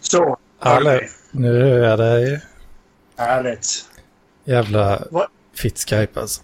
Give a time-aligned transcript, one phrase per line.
[0.00, 0.36] Så.
[0.58, 1.00] Hallå,
[1.30, 2.40] nu är det
[3.16, 3.84] Härligt.
[4.44, 5.26] jävla Vad-
[5.56, 6.42] fitt Skype alltså.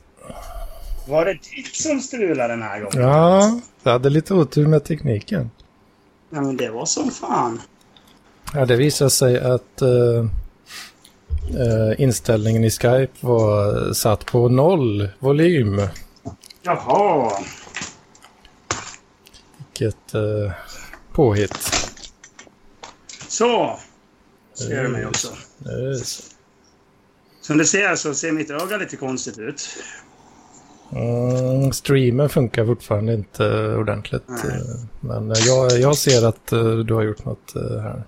[1.08, 3.08] Var det ditt som strulade den här gången?
[3.08, 5.50] Ja, jag hade lite otur med tekniken.
[6.30, 7.60] Ja, men det var som fan.
[8.54, 10.24] Ja, det visade sig att eh,
[11.60, 15.80] eh, inställningen i Skype var satt på noll volym.
[16.62, 17.32] Jaha.
[19.80, 20.52] Vilket eh,
[21.12, 21.58] påhitt.
[23.28, 23.78] Så.
[24.54, 25.28] Ser du mig också.
[25.28, 26.22] Eh, så.
[27.40, 29.68] Som du ser så ser mitt öga lite konstigt ut.
[30.92, 34.24] Mm, streamen funkar fortfarande inte ordentligt.
[34.28, 34.38] Nej.
[34.50, 38.04] eh, Men eh, jag, jag ser att eh, du har gjort något eh, här.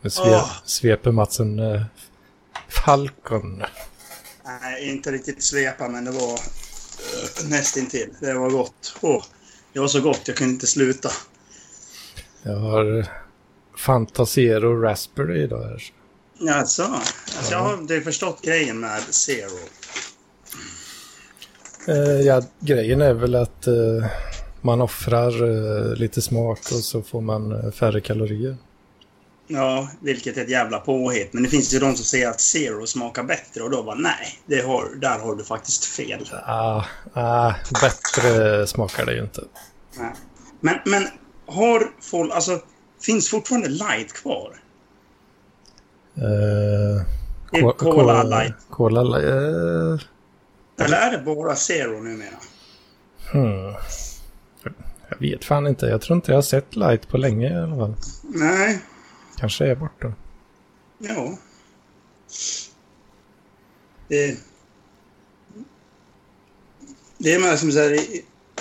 [0.00, 0.50] Nu sve, Åh.
[0.64, 1.82] sveper Matsen eh,
[2.68, 3.62] Falcon.
[4.46, 8.08] Nej, inte riktigt svepa, men det var uh, nästintill.
[8.20, 8.96] Det var gott.
[9.00, 9.24] Åh,
[9.72, 11.10] det var så gott, jag kunde inte sluta.
[12.42, 13.06] Jag har eh,
[13.76, 15.62] Fantasero Raspberry idag.
[15.62, 15.92] Här.
[16.50, 19.58] Alltså, alltså jag har inte förstått grejen med Zero.
[21.88, 24.06] Eh, ja, grejen är väl att eh,
[24.62, 28.56] man offrar eh, lite smak och så får man eh, färre kalorier.
[29.48, 31.32] Ja, vilket är ett jävla påhitt.
[31.32, 34.38] Men det finns ju de som säger att Zero smakar bättre och då bara nej,
[34.46, 36.28] det har, där har du faktiskt fel.
[36.46, 39.42] Ah, ah, bättre smakar det ju inte.
[39.98, 40.12] Nej.
[40.60, 41.08] Men, men
[41.46, 42.60] har folk, alltså,
[43.00, 44.56] finns fortfarande light kvar?
[47.52, 48.54] Är ko- Cola Light.
[48.70, 49.24] Cola Light.
[49.24, 52.28] Eh, Eller är det bara Zero numera?
[53.32, 53.74] hmm.
[55.08, 55.86] Jag vet fan inte.
[55.86, 57.94] Jag tror inte jag har sett Light på länge i alla fall.
[58.22, 58.80] Nej,
[59.36, 60.12] Kanske är borta.
[60.98, 61.38] ja.
[64.08, 64.38] Det...
[67.18, 67.98] Det är mer som så här,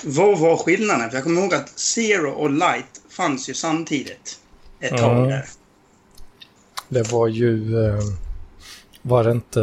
[0.03, 1.09] vad var skillnaden?
[1.09, 4.39] För jag kommer ihåg att Zero och Light fanns ju samtidigt.
[4.79, 5.29] Ett tag Mm.
[5.29, 5.45] där.
[6.89, 7.85] Det var ju...
[7.87, 7.99] Eh,
[9.01, 9.61] var det inte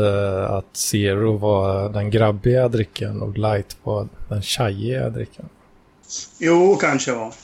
[0.49, 5.49] att Zero var den grabbiga drycken och Light var den tjajiga drycken?
[6.39, 7.35] Jo, kanske var.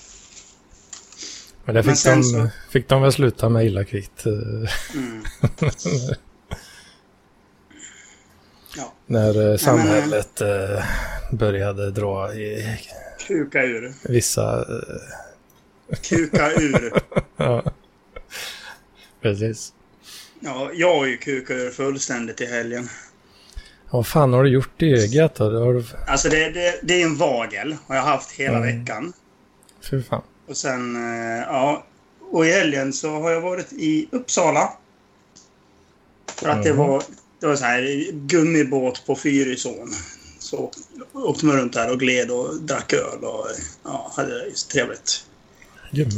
[1.69, 4.27] Men det Men fick, sen de, så- fick de väl sluta med illa kvickt.
[4.27, 4.33] eh,
[4.95, 5.25] Mm.
[8.77, 10.85] Ja, när eh, samhället eh,
[11.33, 12.79] började dra i
[13.27, 13.93] kuka ur.
[14.05, 14.65] vissa...
[16.09, 16.93] Kuka ur.
[17.37, 17.65] ja.
[19.23, 19.73] Precis.
[20.41, 22.89] Ja, jag har ju kukat ur fullständigt i helgen.
[23.91, 25.73] Vad fan har du gjort i ögat då?
[25.73, 25.85] Du...
[26.07, 27.77] Alltså det, det, det är en vagel.
[27.87, 28.79] Har jag haft hela Mm.
[28.81, 29.13] veckan.
[29.91, 30.23] Fy fan.
[30.49, 31.85] Och sen, eh, ja.
[32.31, 34.73] Och i helgen så har jag varit i Uppsala.
[36.37, 36.79] För att det Mhm.
[36.79, 37.03] var,
[37.41, 39.91] det var så här gummibåt på Fyrisån.
[40.39, 40.71] Så
[41.13, 43.47] åkte man runt där och gled och drack öl och
[43.85, 45.25] ja, hade det så trevligt.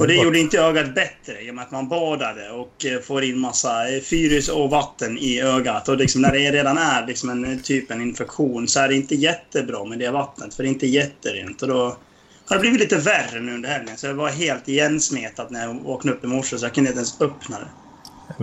[0.00, 3.24] Och det gjorde inte ögat bättre i och med att man badade och eh, får
[3.24, 5.88] in massa eh, fyrus och vatten i ögat.
[5.88, 9.14] Och liksom när det redan är liksom en typ en infektion så är det inte
[9.14, 10.54] jättebra med det vattnet.
[10.54, 11.62] För det är inte jätterent.
[11.62, 11.96] Och då
[12.48, 13.96] har det blivit lite värre nu under helgen.
[13.96, 16.98] Så jag var helt igensmetat när jag vaknade upp i morse så jag kunde inte
[16.98, 17.68] ens öppna det.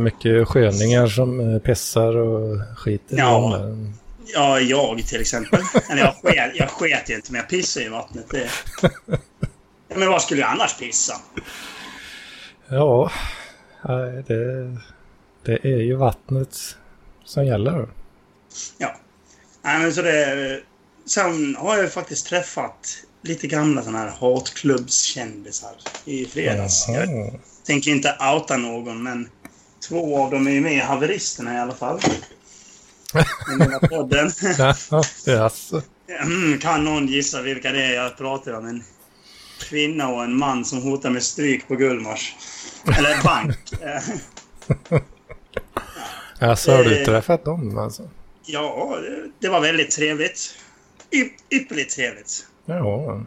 [0.01, 3.17] Mycket sköningar som eh, pissar och skiter.
[3.17, 3.61] Ja.
[4.33, 5.61] Ja, jag till exempel.
[5.89, 8.25] Eller jag sket, jag sket ju inte, men jag pissade i vattnet.
[8.29, 8.49] Det...
[9.95, 11.13] Men vad skulle jag annars pissa?
[12.67, 13.11] Ja,
[14.27, 14.77] det,
[15.45, 16.57] det är ju vattnet
[17.25, 17.87] som gäller.
[18.77, 18.95] Ja.
[19.61, 20.61] Nej, men så det...
[21.05, 25.71] Sen har jag faktiskt träffat lite gamla sådana här hatklubbskändisar
[26.05, 26.85] i fredags.
[26.87, 27.31] Jag Jaha.
[27.65, 29.29] tänker inte outa någon, men
[29.87, 31.99] två av dem är ju med i Haveristerna i alla fall.
[33.13, 34.31] I den lilla podden.
[34.57, 35.81] Jaha, jaså.
[36.21, 38.65] Mm, kan någon gissa vilka det är jag pratar om?
[38.67, 38.83] En
[39.59, 42.35] kvinna och en man som hotar med stryk på Gullmars.
[42.97, 43.57] Eller bank.
[43.81, 44.99] Eh,
[46.39, 47.05] Jaså, har du Eh.
[47.05, 48.09] träffat dem alltså?
[48.45, 50.55] ja, det- det var väldigt trevligt.
[51.11, 52.45] Y- ypperligt trevligt.
[52.67, 53.21] Ja.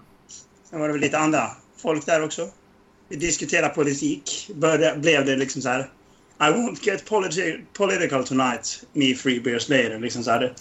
[0.70, 1.50] Sen var det väl lite andra
[1.82, 2.48] folk där också.
[3.08, 4.50] Vi diskuterade politik.
[4.54, 5.90] Började, blev det liksom så här.
[6.40, 8.82] I won't get politi- political tonight.
[8.92, 9.98] Me three beers later.
[9.98, 10.54] Liksom så här.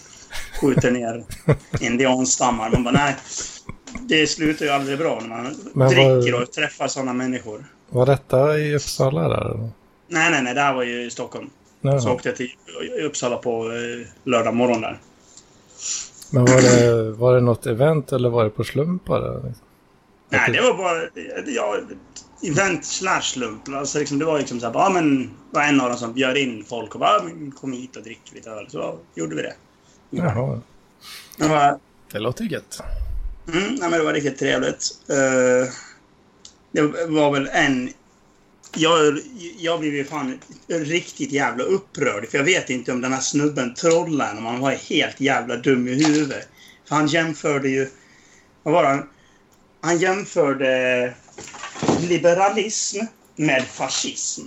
[0.60, 1.24] Skjuter ner
[1.80, 2.70] indianstammar.
[2.70, 3.16] Man bara nej.
[4.08, 7.64] Det slutar ju aldrig bra när man Men dricker vad- och träffar sådana människor.
[7.88, 9.70] Var detta i Uppsala där?
[10.08, 10.54] Nej, nej, nej.
[10.54, 11.50] Det här var ju i Stockholm.
[11.82, 12.12] Så Jaha.
[12.12, 12.50] åkte jag till
[13.04, 14.98] Uppsala på eh, lördag morgon där.
[16.30, 19.42] Men var det, var det något event eller var det på slump bara?
[20.28, 21.02] Nej, det var bara
[21.46, 21.76] ja,
[22.42, 23.68] event slash slump.
[23.68, 25.98] Alltså, liksom, det var liksom så här, bara, ja, men det var en av dem
[25.98, 27.20] som bjöd in folk och bara,
[27.60, 28.66] kom hit och drick lite öl.
[28.68, 29.54] Så gjorde vi det.
[30.10, 30.60] Jaha.
[31.36, 31.78] Det var
[32.12, 32.82] Det låter gött.
[33.52, 34.90] Mm, nej, men det var riktigt trevligt.
[35.10, 35.72] Uh,
[36.72, 37.90] det var väl en...
[38.74, 39.18] Jag,
[39.58, 40.38] jag blev ju fan
[40.68, 42.28] riktigt jävla upprörd.
[42.28, 45.88] För jag vet inte om den här snubben trollar om han var helt jävla dum
[45.88, 46.48] i huvudet.
[46.88, 47.88] För han jämförde ju...
[48.62, 49.08] Vad var han?
[49.80, 51.14] Han jämförde
[52.08, 53.04] liberalism
[53.36, 54.42] med fascism.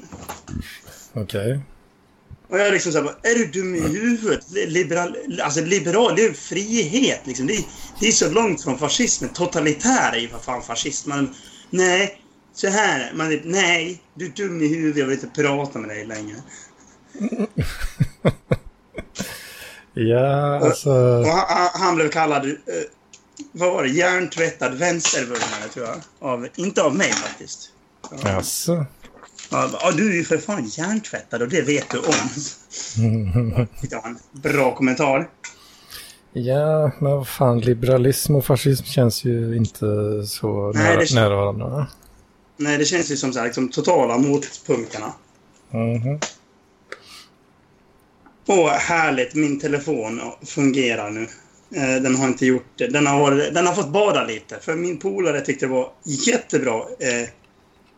[1.14, 1.52] Okej.
[1.52, 1.60] Okay.
[2.50, 4.52] Och jag liksom såhär, är du dum i huvudet?
[4.52, 7.48] Liberal, alltså liberal, det är frihet liksom.
[7.48, 7.64] Det är,
[8.00, 9.30] det är så långt från fascismen.
[9.30, 11.10] Totalitär är ju för fan fascism.
[11.10, 11.36] Man,
[11.70, 12.23] nej,
[12.54, 13.14] så här.
[13.14, 14.98] Man, nej, du är dum i huvudet.
[14.98, 16.36] Jag vill inte prata med dig längre.
[19.94, 20.90] ja, alltså...
[20.90, 22.54] Och, och han, han, blev kallad, eh,
[23.52, 25.96] vad var det, hjärntvättad vänstervurmare tror jag.
[26.20, 27.70] Av, inte av mig faktiskt.
[28.24, 28.36] Ja.
[28.36, 28.86] Alltså.
[29.52, 33.68] Ja, du är ju för fan hjärntvättad och det vet du om.
[34.32, 35.30] Bra kommentar.
[36.34, 39.86] Ja, men vad fan, liberalism och fascism känns ju inte
[40.28, 41.88] så Nej, nära, nära varandra.
[42.58, 45.14] Nej, det känns ju som så här, liksom, totala motpunkterna.
[45.74, 46.26] Mm -hmm.
[48.46, 49.36] Åh, härligt.
[49.36, 51.28] Min telefon fungerar nu.
[51.76, 52.88] Eh, den har inte gjort det.
[52.88, 54.60] Den har, den har fått bada lite.
[54.60, 57.30] För min polare tyckte det var jättebra eh,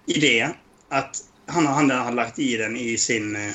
[0.06, 0.50] idé
[0.90, 3.52] att han, han hade lagt i den i sin, eh,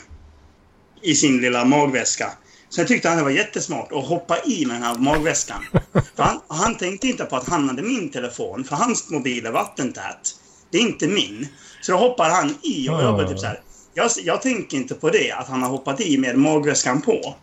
[1.03, 2.33] i sin lilla magväska.
[2.69, 5.65] Sen tyckte han det var jättesmart att hoppa i med den här magväskan.
[6.17, 9.51] För han, han tänkte inte på att han hade min telefon, för hans mobil är
[9.51, 10.40] vattentät.
[10.71, 11.49] Det är inte min.
[11.81, 13.61] Så då hoppar han i och jag bara typ så här.
[13.95, 17.37] Jag, jag tänker inte på det, att han har hoppat i med magväskan på.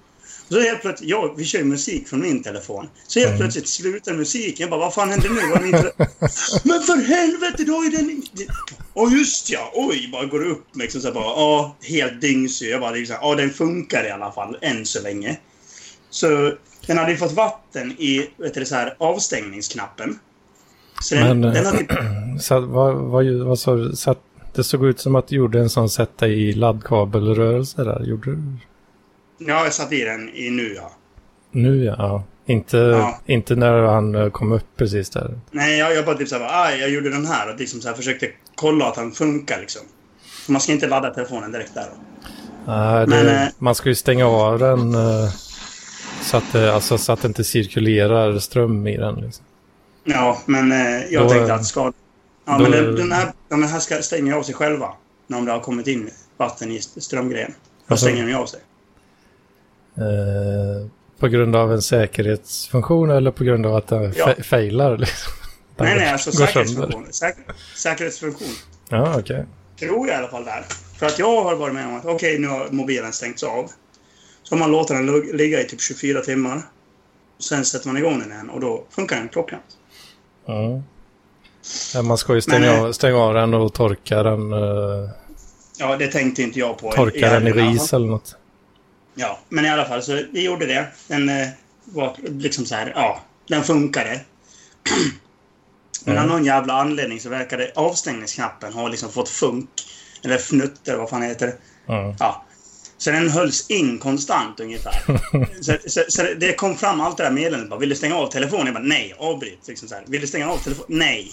[0.49, 2.89] Så helt plötsligt, ja, vi kör musik från min telefon.
[3.07, 3.39] Så helt mm.
[3.39, 4.55] plötsligt slutar musiken.
[4.63, 5.41] Jag bara, vad fan hände nu?
[6.63, 8.23] Men för helvete, då är den...
[8.93, 9.71] Åh, just ja!
[9.73, 12.69] Oj, bara går upp liksom så bara, ja, helt dyngsur.
[12.69, 15.37] Jag bara, liksom, ja, den funkar i alla fall, än så länge.
[16.09, 16.53] Så
[16.85, 20.19] den hade ju fått vatten i, vet du, så här, avstängningsknappen.
[21.01, 22.39] Så den, Men, den hade...
[22.39, 23.95] så, vad, vad, vad sa du?
[23.95, 24.15] Så
[24.55, 28.03] det såg ut som att du gjorde en sån sätta i laddkabelrörelse där.
[28.03, 28.37] Gjorde du?
[29.37, 30.91] Ja, jag satt i den i nu ja.
[31.51, 32.23] Nu ja.
[32.45, 33.19] Inte, ja.
[33.25, 35.39] inte när han eh, kom upp precis där.
[35.51, 37.95] Nej, jag, jag bara typ såhär, ah, jag gjorde den här och liksom så här,
[37.95, 39.81] försökte kolla att den funkar liksom.
[40.45, 41.89] Så man ska inte ladda telefonen direkt där.
[42.65, 45.29] Nej, det, Men, äh, man ska ju stänga av den äh,
[46.21, 49.15] så, att, äh, alltså, så att det inte cirkulerar ström i den.
[49.15, 49.45] Liksom.
[50.09, 50.71] Ja, men
[51.09, 51.93] jag då, tänkte att ska...
[52.45, 54.93] Ja, då, men den, den, här, den här ska stänga av sig själva.
[55.27, 57.51] När det har kommit in vatten i strömgrejen.
[57.51, 58.59] Då alltså, stänger den av sig.
[59.97, 60.87] Eh,
[61.19, 64.33] på grund av en säkerhetsfunktion eller på grund av att den ja.
[64.43, 64.97] failar?
[64.97, 65.33] Liksom.
[65.77, 67.07] Nej, nej, alltså säkerhetsfunktion.
[67.13, 67.43] Säker
[67.75, 68.47] säkerhetsfunktion.
[68.89, 69.21] Ja, okej.
[69.21, 69.45] Okay.
[69.79, 70.65] Tror jag i alla fall där.
[70.99, 73.71] För att jag har varit med om att okej, okay, nu har mobilen stängts av.
[74.43, 76.61] Så man låter den ligga i typ 24 timmar.
[77.39, 79.77] Sen sätter man igång den igen och då funkar den klockrent.
[80.47, 80.81] Ja.
[82.01, 84.53] Man ska ju stänga, Men, av, stänga av den och torka den.
[84.53, 85.09] Uh,
[85.77, 86.91] ja, det tänkte inte jag på.
[86.91, 88.35] Torka den i ris eller något.
[89.15, 90.87] Ja, men i alla fall så vi gjorde det.
[91.07, 91.47] Den eh,
[91.83, 94.19] var liksom så här, ja, den funkade.
[96.05, 99.69] Men av någon jävla anledning så verkade avstängningsknappen ha liksom fått funk.
[100.23, 101.93] Eller fnutter, vad fan heter det?
[101.93, 102.15] Mm.
[102.19, 102.45] Ja.
[102.97, 105.03] Så den hölls in konstant ungefär.
[105.61, 107.69] så, så, så, det kom fram allt det där meddelandet.
[107.69, 108.65] Bara, vill du stänga av telefonen?
[108.65, 109.67] Jag bara, nej, avbryt.
[109.67, 110.03] Liksom så här.
[110.07, 110.99] Vill du stänga av telefonen?
[110.99, 111.31] Nej.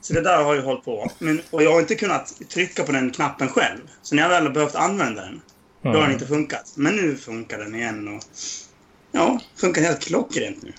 [0.00, 1.10] Så det där har jag hållit på.
[1.18, 3.80] Men, och jag har inte kunnat trycka på den knappen själv.
[4.02, 5.40] Så när jag väl har behövt använda den
[5.84, 6.72] då har den inte funkat.
[6.76, 8.22] Men nu funkar den igen och...
[9.12, 10.72] Ja, funkar helt klockrent nu.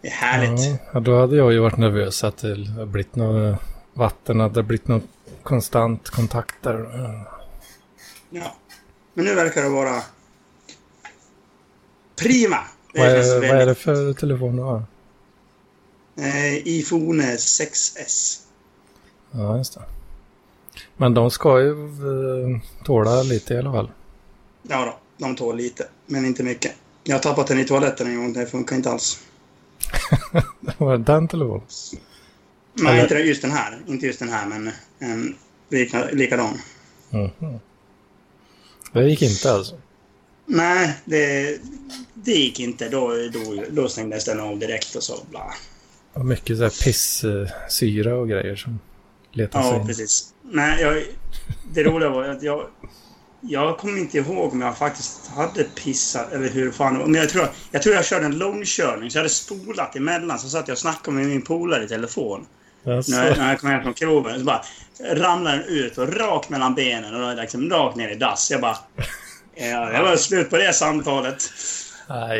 [0.00, 0.80] Det är härligt.
[0.92, 3.60] Ja, då hade jag ju varit nervös att det hade blivit något
[3.94, 5.02] vatten, att det blivit någon
[5.42, 6.88] konstant kontakt där.
[8.30, 8.56] Ja.
[9.18, 10.02] Men nu verkar det vara
[12.16, 12.58] prima.
[12.94, 14.82] vad, är, vad är det för telefon du har?
[16.16, 18.40] Eh, iPhone 6S.
[19.30, 19.82] Ja, just det.
[20.96, 23.90] Men de ska ju uh, tåla lite i alla fall.
[24.62, 26.72] Ja då, de tål lite, men inte mycket.
[27.04, 29.24] Jag har tappat den i toaletten en gång, det funkar inte alls.
[30.78, 31.62] Var det den telefonen?
[32.72, 33.02] Nej, Eller?
[33.02, 33.78] inte just den här.
[33.86, 35.36] Inte just den här, men en
[36.12, 36.58] likadan.
[37.10, 37.58] Mm -hmm.
[38.92, 39.76] Det gick inte alltså?
[40.46, 41.58] Nej, det,
[42.14, 42.88] det gick inte.
[42.88, 45.54] Då, då, då stängdes den av direkt och så bla.
[46.12, 48.78] Och mycket så här pissyra och grejer som
[49.32, 50.34] letar sig Ja, precis.
[50.42, 51.02] Nej, jag,
[51.74, 52.66] det roliga var att jag...
[53.40, 57.48] Jag kommer inte ihåg om jag faktiskt hade pissat eller hur fan Men jag tror,
[57.70, 60.38] jag tror jag körde en långkörning så jag hade spolat emellan.
[60.38, 62.46] Så satt jag och snackade med min polare i telefon.
[62.96, 63.12] Alltså.
[63.12, 64.62] När, när jag kom hem från krogen så bara
[65.12, 68.50] ramlade den ut och rakt mellan benen och liksom rakt ner i dass.
[68.50, 68.76] Jag bara...
[69.60, 71.42] Ja, det var slut på det samtalet.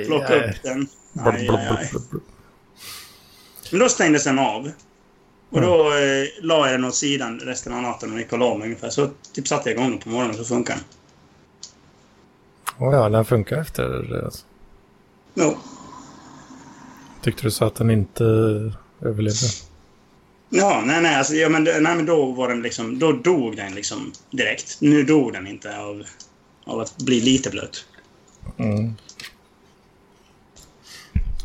[0.07, 0.88] Plocka upp den.
[1.21, 1.90] Aj, aj, aj.
[3.71, 4.71] Men då stängdes den av.
[5.50, 8.55] Och då eh, la jag den åt sidan resten av natten och gick och la
[8.55, 8.90] mig ungefär.
[8.90, 10.85] Så typ satte jag igång den på morgonen så funkar den.
[12.88, 14.47] Oh ja, den funkar efter det alltså.
[15.35, 15.57] Jo.
[17.23, 18.25] Tyckte du så att den inte
[19.00, 19.47] överlevde?
[20.50, 23.75] Ja, nej, nej, alltså, ja, men, nej, men då var den liksom, då dog den
[23.75, 24.76] liksom direkt.
[24.81, 26.05] Nu dog den inte av,
[26.64, 27.85] av att bli lite blöt.
[28.57, 28.95] Mm.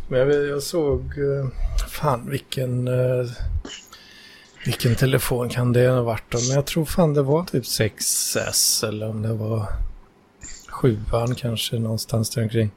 [0.10, 1.48] Men jag, jag såg, eh,
[1.89, 3.29] fan vilken, eh,
[4.65, 6.38] vilken telefon kan det ha varit då?
[6.48, 9.65] Men jag tror fan det var typ 6S eller om det var
[10.67, 11.00] 7
[11.38, 12.72] kanske någonstans där omkring.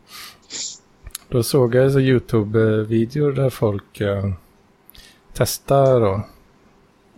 [1.29, 4.33] Då såg jag alltså YouTube-videor där folk eh,
[5.37, 6.23] testar då.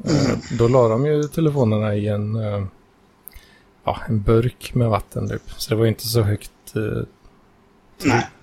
[0.05, 0.41] Mm.
[0.59, 2.67] då la de ju telefonerna i en, uh,
[3.85, 5.43] ja, en burk med vatten typ.
[5.57, 7.03] Så det var inte så högt uh,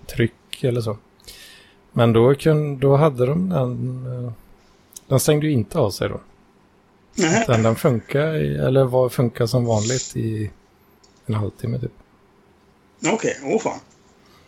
[0.08, 0.98] tryck, eller så.
[1.92, 4.34] Men då, kun, då hade de den...
[5.08, 6.20] Den stängde ju inte av sig då.
[7.16, 7.44] Nej.
[7.48, 8.34] Den, den funkar,
[8.68, 10.52] eller var, funkar som vanligt i
[11.26, 11.92] en halvtimme typ.
[13.00, 13.34] Okej, okay.
[13.44, 13.80] åh oh, fan.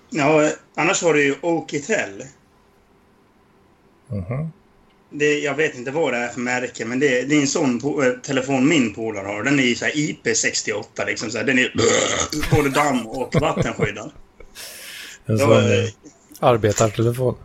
[0.10, 2.24] Ja, annars har du ju Okitel.
[4.10, 4.50] Mm -hmm.
[5.10, 7.82] Det, jag vet inte vad det är för märke, men det, det är en sån
[8.04, 9.44] eh, telefon min polare har.
[9.44, 11.32] Den är ju så IP68 liksom.
[11.32, 11.74] Så här, den är
[12.56, 14.12] både damm och vattenskyddad.
[15.26, 15.90] En sån eh,
[16.40, 17.36] arbetartelefon.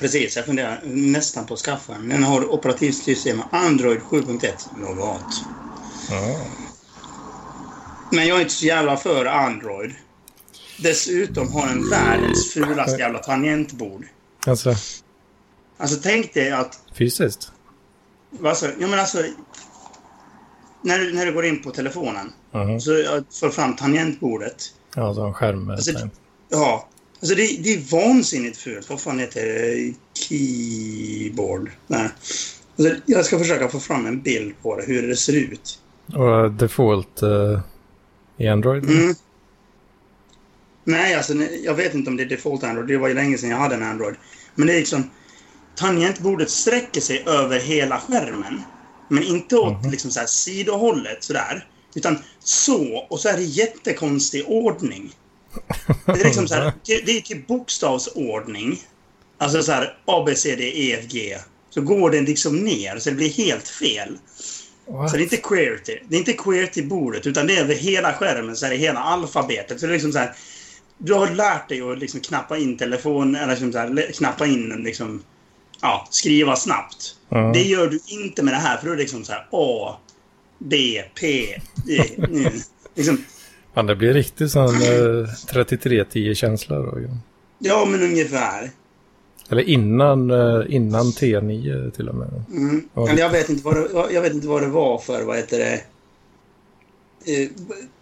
[0.00, 2.08] Precis, jag funderar nästan på att skaffa den.
[2.08, 4.52] Den har operativsystem Android 7.1.
[4.80, 5.24] Lovat.
[6.10, 6.40] Mm.
[8.10, 9.94] Men jag är inte så jävla för Android.
[10.78, 14.04] Dessutom har den världens fulaste jävla tangentbord.
[14.46, 14.74] Alltså?
[15.76, 16.80] Alltså tänk dig att...
[16.94, 17.52] Fysiskt?
[18.44, 19.22] Alltså, ja men alltså...
[20.84, 22.92] När du, när du går in på telefonen mm så
[23.40, 24.74] får fram tangentbordet.
[24.94, 26.08] Ja, så en skärm alltså,
[26.48, 26.88] Ja.
[27.20, 28.90] Alltså det, det är vansinnigt fult.
[28.90, 29.94] Vad fan heter det?
[30.14, 31.70] Keyboard?
[31.86, 32.08] Nej.
[32.78, 35.78] Alltså, jag ska försöka få fram en bild på det, hur det ser ut.
[36.14, 37.60] Och default uh,
[38.36, 38.84] i Android?
[38.84, 39.14] Mm.
[40.84, 42.88] Nej, alltså jag vet inte om det är default Android.
[42.88, 44.14] Det var ju länge sedan jag hade en Android.
[44.54, 45.10] Men det är liksom...
[45.82, 48.62] Tangentbordet sträcker sig över hela skärmen.
[49.08, 51.66] Men inte åt mm liksom så här sidohållet sådär.
[51.94, 55.12] Utan så, och så är det jättekonstig ordning.
[56.06, 58.80] Det är liksom så här, det är typ bokstavsordning.
[59.38, 61.38] Alltså så här A, B, C, D, E, F, G.
[61.70, 64.18] Så går den liksom ner, så det blir helt fel.
[64.86, 65.10] What?
[65.10, 65.98] Så det är inte QWERTY.
[66.08, 69.80] Det är inte QWERTY-bordet, utan det är över hela skärmen, så är det hela alfabetet.
[69.80, 70.34] Så det är liksom så här,
[70.98, 74.68] du har lärt dig att liksom knappa in telefon, eller liksom så här, knappa in
[74.68, 75.22] liksom,
[75.82, 77.16] ja, skriva snabbt.
[77.30, 77.52] Mm.
[77.52, 79.96] Det gör du inte med det här, för då är det liksom så här A,
[80.58, 81.46] B, P,
[82.18, 82.52] mm,
[82.94, 83.24] liksom.
[83.74, 86.98] Fan, det blir riktigt sån eh, 3310-känsla då.
[87.58, 88.70] Ja, men ungefär.
[89.48, 92.44] Eller innan, eh, innan T9 till och med.
[92.50, 92.88] Mm.
[92.96, 95.58] Eller jag vet, inte vad det, jag vet inte vad det var för, vad heter
[95.58, 95.74] det?
[97.34, 97.48] Eh,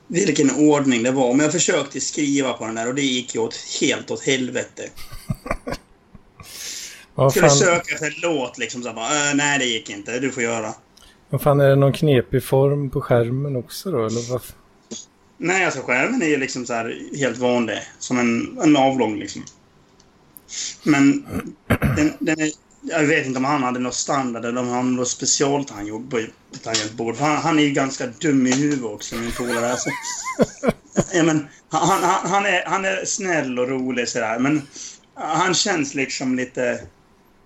[0.07, 1.35] vilken ordning det var.
[1.35, 4.83] Men jag försökte skriva på den där och det gick ju åt, helt åt helvete.
[7.25, 8.83] Jag skulle söka efter en låt liksom.
[8.83, 10.19] Så bara, äh, nej, det gick inte.
[10.19, 10.75] Du får göra.
[11.31, 14.07] Vad fan, är det någon knepig form på skärmen också då?
[14.07, 14.43] Eller vad?
[15.39, 17.79] Nej, alltså skärmen är ju liksom så här helt vanlig.
[17.99, 19.43] Som en, en avlång liksom.
[20.83, 21.27] Men
[21.97, 22.51] den, den är,
[22.83, 25.87] jag vet inte om han hade något standard eller om han hade något specialt han
[25.87, 26.27] gjorde på
[26.63, 27.17] tangentbord.
[27.17, 29.71] Han, han är ju ganska dum i huvudet också, min polare.
[29.71, 29.91] Alltså.
[31.13, 34.63] ja, men, han, han, han, är, han är snäll och rolig sådär, men
[35.15, 36.81] han känns liksom lite...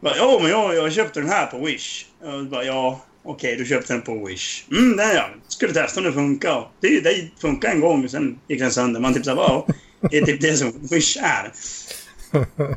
[0.04, 2.06] Ja, men jag, jag köpte den här på Wish.
[2.23, 4.64] Jag bara, ja, okej, okay, du köpte den på Wish.
[4.70, 5.28] Mm, den ja.
[5.49, 6.68] Skulle testa om det funkar.
[6.80, 9.00] Det, det funkar en gång, sen gick den sönder.
[9.00, 9.66] Man typ såhär, ja,
[10.11, 11.52] det är typ det som Wish är.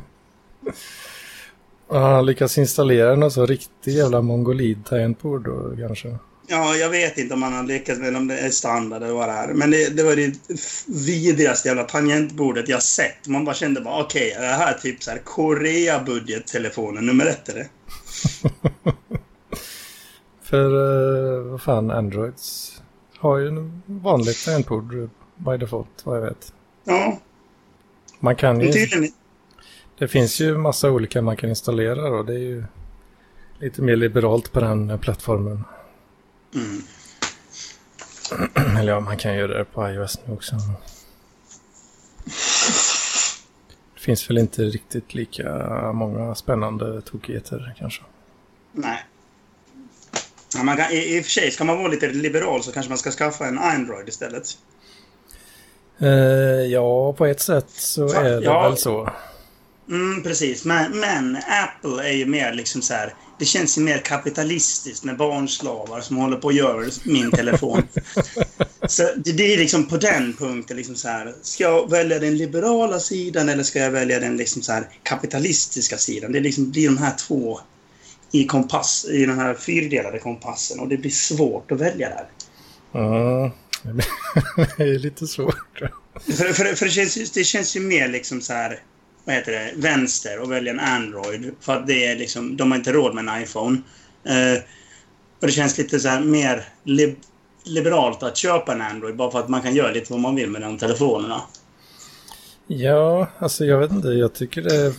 [1.90, 6.18] Han lyckas installera något så riktigt jävla mongolid-tangentbord då kanske?
[6.50, 9.28] Ja, jag vet inte om han har lyckats med om det är standard eller vad
[9.28, 9.54] det är.
[9.54, 10.34] Men det, det var det
[11.06, 13.26] vidrigaste jävla tangentbordet jag sett.
[13.26, 17.48] Man bara kände bara okej, okay, är det här typ så här Korea-budgettelefonen nummer ett
[17.48, 17.66] eller?
[20.42, 22.74] För uh, vad fan, Androids
[23.18, 26.52] har ju en vanligt tangentbord by default, vad jag vet.
[26.84, 27.18] Ja.
[28.20, 28.72] Man kan ju...
[28.72, 29.12] Tydligen,
[29.98, 32.64] det finns ju massa olika man kan installera och det är ju
[33.58, 35.64] lite mer liberalt på den plattformen.
[36.54, 36.82] Mm.
[38.78, 40.56] Eller ja, man kan göra det på iOS nu också.
[43.94, 45.52] Det finns väl inte riktigt lika
[45.92, 48.02] många spännande tokigheter kanske.
[48.72, 49.04] Nej.
[50.54, 52.90] Ja, man kan, i, I och för sig, ska man vara lite liberal så kanske
[52.90, 54.58] man ska skaffa en Android istället.
[56.02, 56.08] Uh,
[56.66, 59.10] ja, på ett sätt så är det ja, väl så.
[59.90, 60.64] Mm, precis.
[60.64, 63.14] Men, men Apple är ju mer liksom så här...
[63.38, 67.82] Det känns ju mer kapitalistiskt med barnslavar som håller på att göra min telefon.
[68.88, 71.34] så det, det, är liksom på den punkten liksom så här.
[71.42, 75.96] Ska jag välja den liberala sidan eller ska jag välja den liksom så här kapitalistiska
[75.96, 76.32] sidan?
[76.32, 77.60] Det är liksom är de här två
[78.32, 82.26] i kompass, i den här fyrdelade kompassen och det blir svårt att välja där.
[82.92, 83.52] Ja,
[84.76, 85.80] det är lite svårt.
[86.26, 88.82] För, för, för det, känns, det känns ju mer liksom så här
[89.28, 91.54] vad heter det, vänster och välja en Android.
[91.60, 93.78] För att det är liksom, de har inte råd med en iPhone.
[94.24, 94.62] Eh,
[95.40, 97.16] och det känns lite så mer lib
[97.64, 100.50] liberalt att köpa en Android bara för att man kan göra lite vad man vill
[100.50, 101.40] med de telefonerna.
[102.66, 104.94] Ja, alltså jag vet inte, jag tycker det...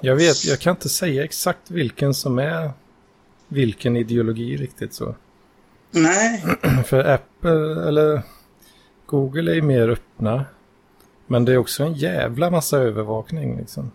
[0.00, 2.70] Jag vet, jag kan inte säga exakt vilken som är
[3.48, 5.14] vilken ideologi riktigt så.
[5.90, 6.44] Nej.
[6.86, 8.22] För Apple, eller
[9.06, 10.44] Google är ju mer öppna.
[11.34, 13.90] Men det är också en jävla massa övervakning liksom.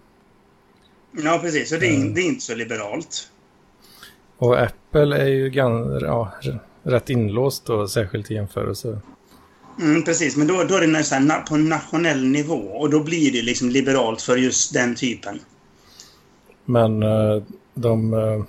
[1.23, 1.71] Ja, precis.
[1.71, 2.13] Och det är, mm.
[2.13, 3.29] det är inte så liberalt.
[4.37, 6.33] Och Apple är ju gan, ja,
[6.83, 9.01] rätt inlåst då, särskilt i jämförelse.
[9.79, 13.41] Mm, precis, men då, då är det nästan på nationell nivå och då blir det
[13.41, 15.39] liksom liberalt för just den typen.
[16.65, 17.43] Men uh,
[17.73, 18.13] de...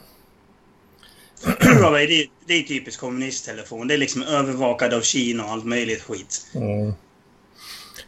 [1.60, 3.88] Huawei, det, det är typiskt kommunisttelefon.
[3.88, 6.46] Det är liksom övervakad av Kina och allt möjligt skit.
[6.54, 6.94] Mm.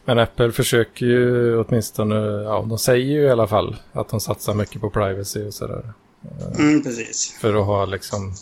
[0.04, 4.54] Men Apple försöker ju åtminstone, ja de säger ju i alla fall att de satsar
[4.54, 5.92] mycket på privacy och sådär.
[6.58, 7.38] Mm, precis.
[7.40, 8.34] För att ha liksom,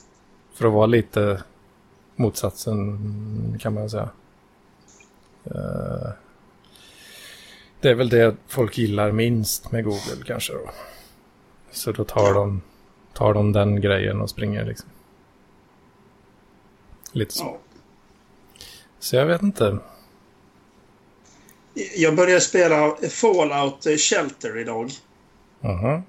[0.54, 1.42] för att vara lite
[2.16, 4.10] motsatsen kan man säga.
[5.44, 6.10] Eh,
[7.80, 10.70] det är väl det folk gillar minst med Google kanske då.
[11.70, 12.62] Så då tar, de,
[13.12, 14.88] tar de den grejen och springer liksom.
[17.12, 17.56] Lite så.
[18.98, 19.78] Så jag vet inte.
[21.96, 24.90] Jag började spela Fallout Shelter idag.
[25.62, 26.02] -huh.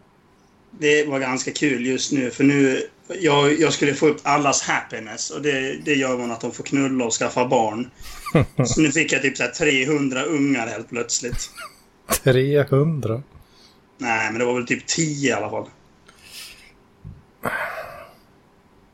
[0.79, 2.81] Det var ganska kul just nu för nu...
[3.21, 6.63] Jag, jag skulle få upp allas happiness och det, det gör man att de får
[6.63, 7.89] knulla och skaffa barn.
[8.65, 11.49] så nu fick jag typ så 300 ungar helt plötsligt.
[12.23, 13.23] 300?
[13.97, 15.65] Nej, men det var väl typ 10 i alla fall.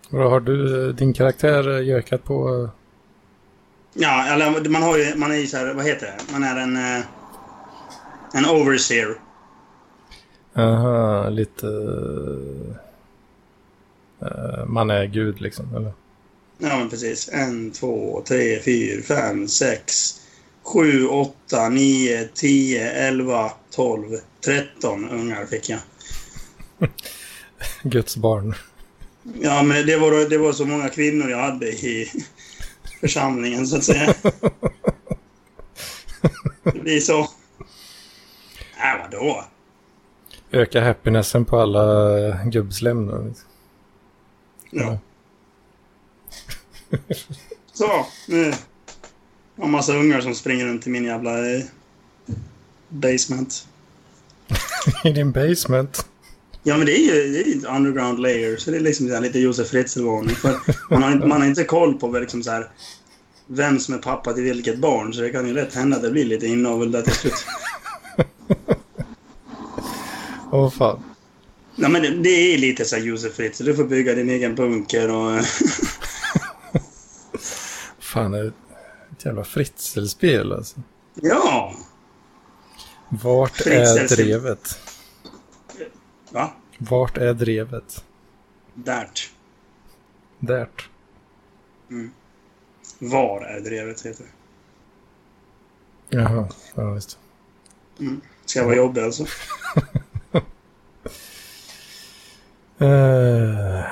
[0.10, 2.70] Vad har du din karaktär gökat på
[3.94, 6.34] Ja, eller man har ju, man är ju så här, vad heter det?
[6.34, 6.78] Man är en...
[6.78, 7.06] Eh,
[8.34, 9.16] en overseer.
[10.56, 11.68] Aha, lite...
[14.22, 15.94] Uh, man är gud liksom, eller?
[16.58, 17.30] Ja, men precis.
[17.34, 20.14] En, två, tre, fyra, fem, sex,
[20.64, 25.80] sju, åtta, nio, tio, elva, tolv, tretton ungar fick jag.
[27.84, 28.56] Guds barn.
[29.42, 32.12] Ja, men det var, det var så många kvinnor jag hade i,
[33.00, 34.14] församlingen så att säga.
[36.64, 37.20] Det blir så.
[37.20, 39.44] Äh, vadå?
[40.52, 43.34] Öka happinessen på alla gubbslem då.
[44.72, 45.00] Ja.
[47.74, 48.54] så, nu.
[49.58, 51.64] Har massa ungar som springer runt i min jävla eh,
[52.90, 53.68] basement.
[55.04, 56.06] I din basement?
[56.68, 59.20] Ja, men det är ju, det är ju underground layer, så det är liksom så
[59.20, 60.36] lite Josef Fritzl-varning.
[60.90, 62.70] Man, har inte, man har inte koll på liksom så här,
[63.48, 66.12] vem som är pappa till vilket barn, så det kan ju lätt hända att det
[66.12, 67.34] blir lite inavel där till slut.
[70.52, 71.04] Åh oh, fan.
[71.76, 73.66] Nej, men det, det, är lite så här Josef Fritzl.
[73.66, 75.42] Du får bygga din egen bunker och...
[78.00, 78.48] fan, det är
[79.12, 80.80] ett jävla Fritzl-spel alltså.
[81.16, 81.76] Ja!
[83.10, 84.80] Vart Fritzl är drevet?
[86.32, 86.54] Va?
[86.78, 88.06] Vart är drevet?
[88.74, 89.32] Därt.
[90.40, 90.90] Därt.
[91.90, 92.12] Mm.
[93.00, 94.30] Var är drevet, heter det.
[96.18, 97.20] Jaha, ja visst.
[98.00, 98.22] Mm.
[98.46, 99.24] Ska jag vara jobbig alltså?
[102.82, 103.84] uh,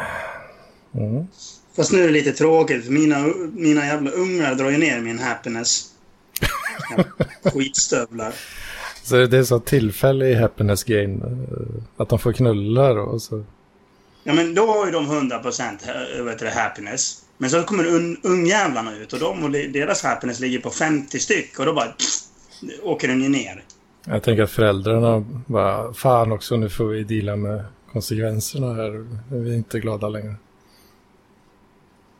[1.02, 1.28] mm.
[1.76, 5.94] Fast nu är det lite tråkigt mina, mina jävla ungar drar ju ner min happiness.
[7.54, 8.34] Skitstövlar.
[9.06, 11.22] Så det är så tillfällig happiness gain.
[11.22, 13.02] Eh, att de får knulla då.
[13.02, 13.44] Och så.
[14.24, 17.22] Ja men då har ju de 100% vet du, happiness.
[17.38, 21.60] Men så kommer un, ungjävlarna ut och de och deras happiness ligger på 50 styck
[21.60, 22.22] och då bara pff,
[22.84, 23.64] åker den ju ner.
[24.06, 29.06] Jag tänker att föräldrarna bara, fan också nu får vi dela med konsekvenserna här.
[29.32, 30.36] Vi är inte glada längre.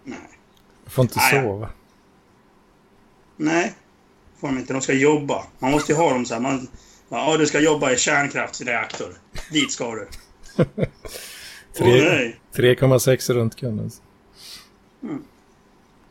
[0.04, 0.18] Nej.
[0.84, 1.44] Jag får inte Nej.
[1.44, 1.70] sova.
[3.38, 3.74] Nej,
[4.40, 4.74] får de inte.
[4.74, 5.44] De ska jobba.
[5.60, 6.42] Man måste ju ha dem så här.
[6.42, 6.68] Man,
[7.10, 9.14] ja, du ska jobba i kärnkraftsreaktor.
[9.52, 10.08] Dit ska du.
[11.76, 13.80] 3,6 röntgen.
[13.80, 14.02] Alltså.
[15.04, 15.24] Mm.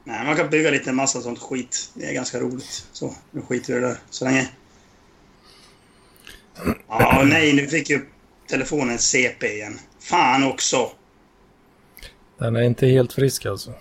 [0.04, 1.90] Nej, man kan bygga lite massa sånt skit.
[1.94, 2.86] Det är ganska roligt.
[2.92, 4.48] Så, nu skiter vi i det där så länge.
[6.88, 8.06] Ja, nej, nu fick ju
[8.48, 9.78] telefonen CP igen.
[10.00, 10.90] Fan också!
[12.38, 13.72] Den är inte helt frisk alltså?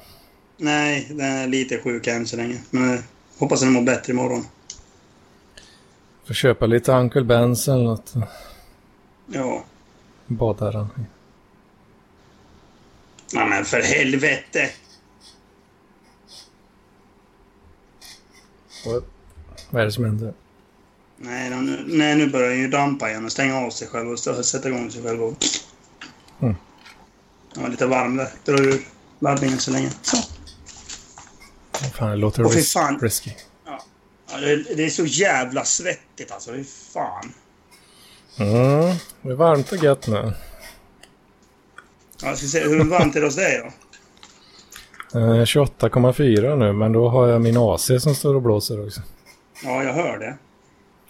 [0.57, 2.61] Nej, den är lite sjuk än så länge.
[2.69, 3.03] Men
[3.37, 4.45] hoppas den mår bättre imorgon.
[6.27, 8.13] Får köpa lite Uncle Benz eller något.
[9.27, 9.63] Ja.
[10.27, 10.87] Bada den.
[13.33, 14.69] Ja, men för helvete!
[18.85, 19.03] Vad,
[19.69, 20.33] vad är det som händer?
[21.17, 24.19] Nej, nu, nej, nu börjar den ju dampa igen och stänga av sig själv och
[24.19, 25.23] sätta igång sig själv.
[25.23, 25.37] Och...
[26.41, 26.55] Mm.
[27.55, 28.29] Ja, lite varm där.
[28.45, 28.81] Dra ur
[29.19, 29.91] laddningen så länge.
[30.01, 30.17] Så.
[32.03, 32.99] Fan, det låter ris fan.
[32.99, 33.31] risky.
[33.65, 33.79] Ja.
[34.31, 36.51] ja det, det, är så jävla svettigt alltså.
[36.51, 37.33] Fy fan.
[38.39, 40.33] Mm, det är varmt och gött nu.
[42.21, 43.71] Ja, jag ska se, hur varmt är det hos dig då?
[45.19, 49.01] 28,4 eh, nu, men då har jag min AC som står och blåser också.
[49.63, 50.37] Ja, jag hör det.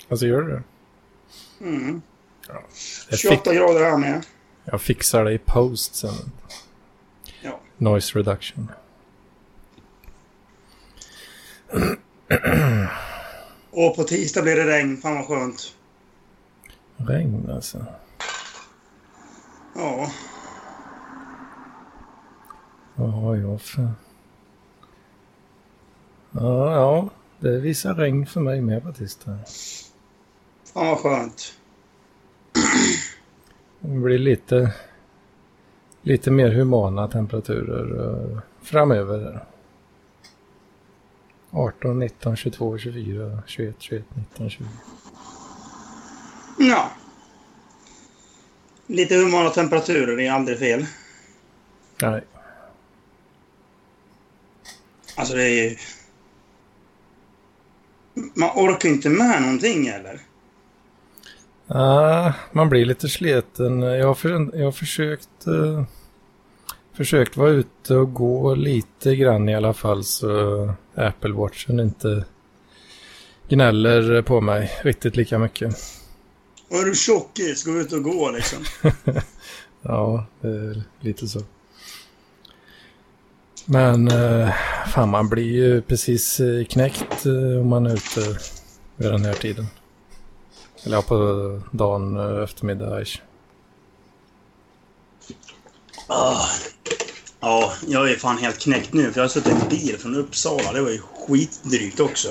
[0.09, 0.63] Alltså, gör du det?
[1.65, 2.01] Mm.
[2.47, 2.63] Ja.
[3.17, 4.25] 28 grader här med.
[4.65, 6.31] Jag fixar det i post sen.
[7.41, 7.59] Ja.
[7.77, 8.67] Noise reduction.
[13.71, 14.97] Och på tisdag blir det regn.
[14.97, 15.75] Fan vad skönt.
[16.97, 17.85] Regn alltså?
[19.75, 20.11] Ja.
[22.95, 23.91] Vad har jag för...
[26.31, 27.09] Ja, ja.
[27.39, 29.39] Det visar regn för mig med på tisdag.
[30.73, 31.53] Fan vad skönt.
[33.79, 34.73] Det blir lite,
[36.01, 39.45] lite mer humana temperaturer uh, framöver.
[41.53, 44.65] 18, 19, 22, 24, 21, 21, 19, 20.
[46.57, 46.91] Ja.
[48.87, 50.85] Lite humana temperaturer är aldrig fel.
[52.01, 52.21] Nej.
[55.15, 55.77] Alltså det är ju...
[58.13, 60.19] Man orkar inte med någonting eller?
[61.67, 63.81] Ah, man blir lite sliten.
[63.81, 65.83] Jag har, för, jag har försökt, uh,
[66.93, 72.25] försökt vara ute och gå lite grann i alla fall så Apple Watchen inte
[73.49, 75.75] gnäller på mig riktigt lika mycket.
[76.69, 78.59] Och är du tjockis, gå ut och gå liksom.
[79.81, 80.25] ja,
[80.99, 81.39] lite så.
[83.65, 84.49] Men uh,
[84.87, 88.39] fan, man blir ju precis uh, knäckt uh, om man är ute
[88.95, 89.67] vid den här tiden.
[90.85, 93.21] Eller på dagen, eh, eftermiddag ish.
[96.13, 96.45] Ah.
[97.39, 100.15] Ja, jag är fan helt knäckt nu för jag har suttit i en bil från
[100.15, 100.71] Uppsala.
[100.73, 102.27] Det var ju skitdrygt också.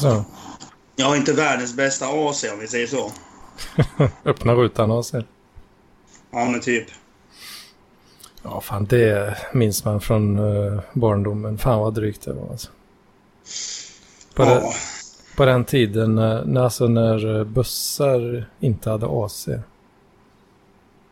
[0.00, 0.24] Så.
[0.96, 3.12] Jag har inte världens bästa AC om vi säger så.
[4.24, 5.12] Öppna rutan AC.
[6.30, 6.86] Ja, men typ.
[8.42, 11.58] Ja, fan det minns man från uh, barndomen.
[11.58, 12.70] Fan vad drygt det var alltså.
[14.34, 14.48] På ja.
[14.54, 14.62] det,
[15.36, 19.48] på den tiden när, alltså när bussar inte hade AC.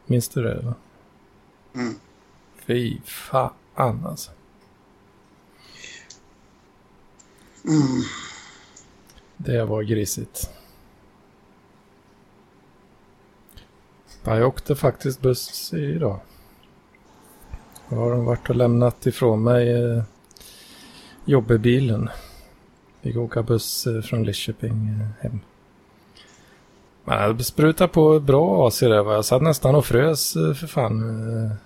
[0.07, 0.75] Minns du det?
[1.79, 1.95] Mm.
[2.67, 4.31] Fy fan alltså.
[7.64, 8.03] Mm.
[9.37, 10.51] Det var grisigt.
[14.25, 16.21] Jag åkte faktiskt buss idag.
[17.88, 20.03] Jag har de varit och lämnat ifrån mig eh,
[21.25, 22.09] jobbebilen.
[23.03, 25.41] Fick åka buss eh, från Lidköping eh, hem.
[27.05, 29.12] Men jag sprutade på bra AC där.
[29.12, 31.59] Jag satt nästan och frös eh, för fan.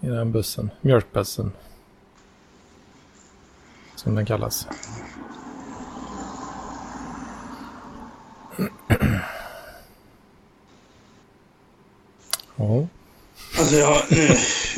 [0.00, 0.70] I den bussen.
[0.80, 1.52] Mjölkbussen.
[3.94, 4.66] Som den kallas.
[12.56, 12.86] Ja.
[13.58, 14.28] Alltså jag, nu,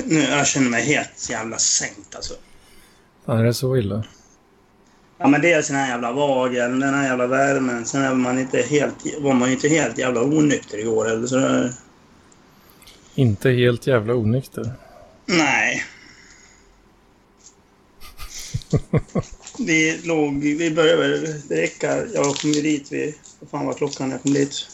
[0.05, 2.35] nu, jag känner mig helt jävla sänkt alltså.
[3.27, 4.05] är det så illa?
[5.19, 7.87] Ja men dels den här jävla vagen, den här jävla värmen.
[7.87, 11.69] Sen är man inte helt, var man ju inte helt jävla onykter igår eller så.
[13.15, 14.73] Inte helt jävla onykter?
[15.31, 15.85] Nej.
[19.59, 22.07] vi låg, vi började väl räcka.
[22.07, 24.67] Jag kom ju dit vid, vad fan var klockan när jag kom dit?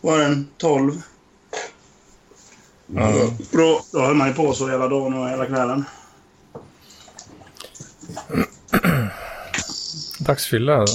[0.00, 1.02] Var den 12?
[2.90, 3.30] Mm.
[3.50, 5.84] Då, då höll man ju på så hela dagen och hela kvällen.
[10.18, 10.86] Dagsfylla då?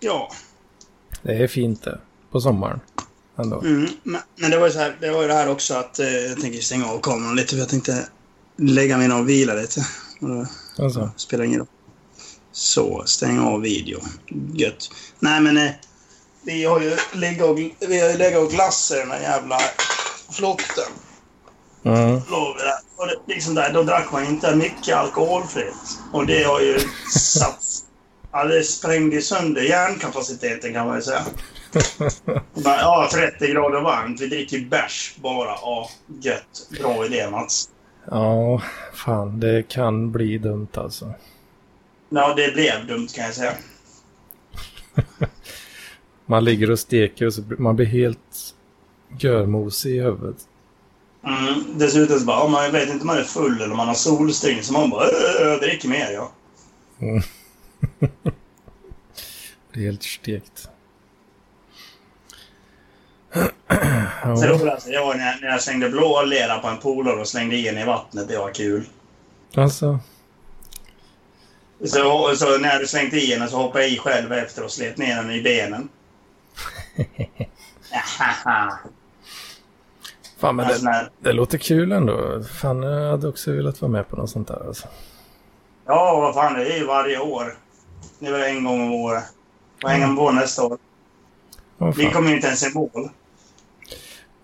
[0.00, 0.32] Ja.
[1.22, 2.00] Det är fint det.
[2.30, 2.80] På sommaren.
[3.38, 3.60] Ändå.
[3.60, 5.98] Mm, men, men, det var ju så här, det var ju det här också att
[5.98, 8.08] eh, jag tänker stänga av kameran lite för jag tänkte
[8.56, 9.86] lägga mig ner och vila lite.
[10.20, 11.10] Och alltså.
[11.16, 11.68] Spelar ingen roll.
[12.52, 14.00] Så, stäng av video.
[14.54, 14.90] Gött.
[15.20, 15.70] Nej men eh,
[16.42, 19.58] vi har ju legat och, vi har ju legat och glassat den här jävla
[20.30, 20.92] flotten.
[21.84, 22.14] Mm.
[22.96, 25.98] Och det, liksom där, då drack man inte mycket alkoholfritt.
[26.12, 26.78] Och det har ju
[27.14, 27.65] satt...
[28.36, 31.22] Ja, det sprängde sönder hjärnkapaciteten kan man ju säga.
[32.54, 34.20] ja, 30 grader varmt.
[34.20, 35.48] Vi dricker bärs bara.
[35.48, 35.90] Ja,
[36.22, 36.68] gött.
[36.80, 37.68] Bra idé Mats.
[38.10, 38.62] Ja,
[38.94, 41.12] fan det kan bli dumt alltså.
[42.08, 43.52] Ja, det blev dumt kan jag säga.
[46.26, 48.54] man ligger och steker och så man blir helt
[49.18, 50.36] görmosig i huvudet.
[51.26, 53.94] Mm, dessutom så bara, man vet inte om man är full eller om man har
[53.94, 55.06] solstygn så man bara
[55.56, 56.32] dricker mer ja.
[57.00, 57.22] Mm.
[59.72, 60.68] det är helt stekt.
[63.32, 63.50] ja.
[64.36, 67.56] Så roligaste det var när, när jag slängde blå lera på en polare och slängde
[67.56, 68.28] in i vattnet.
[68.28, 68.84] Det var kul.
[69.54, 69.98] Alltså?
[71.84, 74.98] Så, så när du slängde i den så hoppade jag i själv efter och slet
[74.98, 75.88] ner den i benen.
[80.38, 82.42] Fan, men det, det, låter kul ändå.
[82.42, 84.66] Fan, jag hade också velat vara med på något sånt där.
[84.66, 84.88] Alltså.
[85.86, 87.56] Ja, vad fan, det är ju varje år.
[88.18, 89.24] Det var en gång om året.
[89.82, 90.78] Och en gång om nästa år.
[91.78, 93.10] Oh, Vi kommer ju inte ens i mål.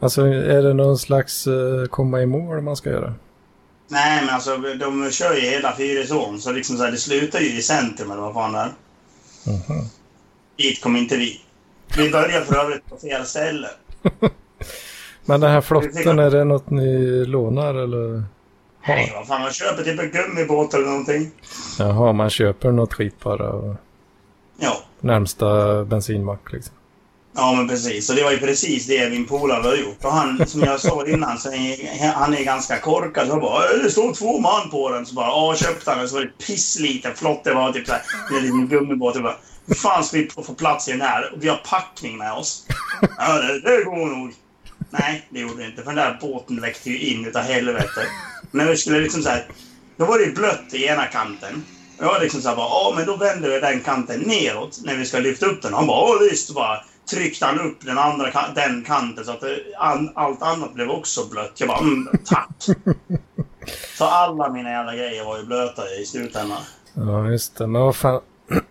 [0.01, 3.15] Alltså, är det någon slags uh, komma i mål man ska göra?
[3.89, 7.59] Nej, men alltså de kör ju hela Fyrisån, så liksom så här, det slutar ju
[7.59, 8.73] i centrum eller vad fan det är.
[9.47, 9.85] Mm -hmm.
[10.57, 11.41] Dit kom inte vi.
[11.97, 13.69] Vi börjar för övrigt på fel ställe.
[15.25, 18.25] Men den här flotten, är det något ni lånar eller?
[18.89, 21.31] Nej, vad fan, man köper typ en gummibåt eller någonting.
[21.79, 23.77] Jaha, man köper något skit bara?
[24.59, 24.83] Ja.
[25.01, 26.75] Närmsta bensinmack liksom?
[27.37, 28.11] Ja, men precis.
[28.11, 30.05] Och det var ju precis det min polare har gjort.
[30.05, 33.29] Och han, som jag sa innan, så är, han är ganska korkad.
[33.29, 35.07] Så bara det står två man på den.
[35.07, 36.09] Så bara, ja, köpte han den.
[36.09, 37.45] Så var det pissliten flott.
[37.45, 39.17] Det var typ såhär, en gummibåt.
[39.17, 41.33] Och bara, hur fan ska vi få plats i den här?
[41.33, 42.67] Och vi har packning med oss.
[43.19, 44.33] Ja, det, det går nog.
[44.91, 45.83] Nej, det gjorde det inte.
[45.83, 48.01] För den där båten läckte ju in utav helvete.
[48.53, 49.47] När vi skulle liksom såhär...
[49.97, 51.65] Då var det blött i ena kanten.
[51.99, 55.05] Och jag liksom såhär bara, ja men då vänder vi den kanten neråt när vi
[55.05, 55.75] ska lyfta upp den.
[55.75, 56.55] Han bara, ja visst.
[56.55, 56.79] bara
[57.11, 59.59] tryckte han upp den andra den kanten så att det,
[60.15, 61.53] allt annat blev också blött.
[61.61, 62.67] Jag bara, mm, tack.
[63.99, 66.61] så alla mina jävla grejer var ju blöta i slutändan.
[66.95, 67.67] Ja, just det.
[67.67, 68.21] Men vad fan.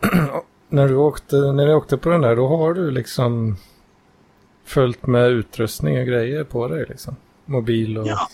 [0.69, 3.57] när, du åkte, när du åkte på den där, då har du liksom
[4.65, 7.15] följt med utrustning och grejer på dig liksom?
[7.45, 8.07] Mobil och...
[8.07, 8.29] Ja.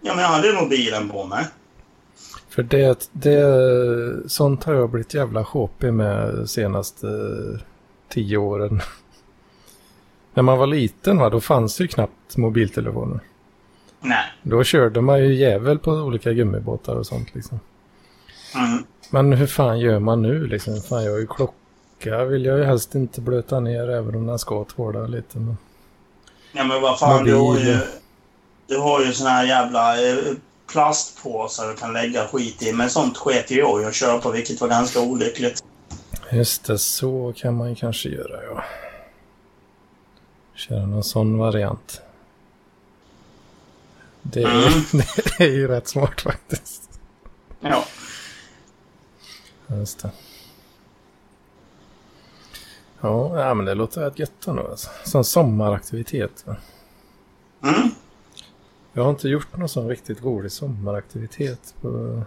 [0.00, 1.46] Ja, men jag hade mobilen på mig.
[2.48, 7.06] För det, det, sånt har jag blivit jävla sjåpig med senaste
[8.08, 8.80] tio åren.
[10.34, 13.20] När man var liten va, då fanns ju knappt mobiltelefoner.
[14.00, 14.24] Nej.
[14.42, 17.60] Då körde man ju jävel på olika gummibåtar och sånt liksom.
[18.54, 18.84] Mm.
[19.10, 20.80] Men hur fan gör man nu liksom?
[20.80, 24.38] Fan, jag har ju klocka vill jag ju helst inte blöta ner även om den
[24.38, 25.38] ska tvåla lite.
[25.38, 25.56] Men...
[26.52, 27.32] Ja men vad fan, Mobil...
[27.32, 27.78] du har ju,
[28.68, 30.34] du har ju såna här jävla eh,
[30.72, 32.72] plastpåsar du kan lägga skit i.
[32.72, 35.64] Men sånt sket ju jag i att köra på vilket var ganska olyckligt.
[36.32, 38.64] Just det, så kan man ju kanske göra ja.
[40.54, 42.02] Köra någon sån variant.
[44.22, 44.82] Det är, mm.
[45.38, 47.00] det är ju rätt smart faktiskt.
[47.60, 47.84] Ja.
[49.66, 50.10] Just det.
[53.00, 54.68] Ja, ja men det låter rätt gött ändå.
[54.68, 54.90] Alltså.
[55.04, 56.44] Som sommaraktivitet.
[56.46, 56.56] Va?
[57.62, 57.90] Mm.
[58.98, 61.74] Jag har inte gjort någon sån riktigt rolig sommaraktivitet.
[61.80, 62.22] På...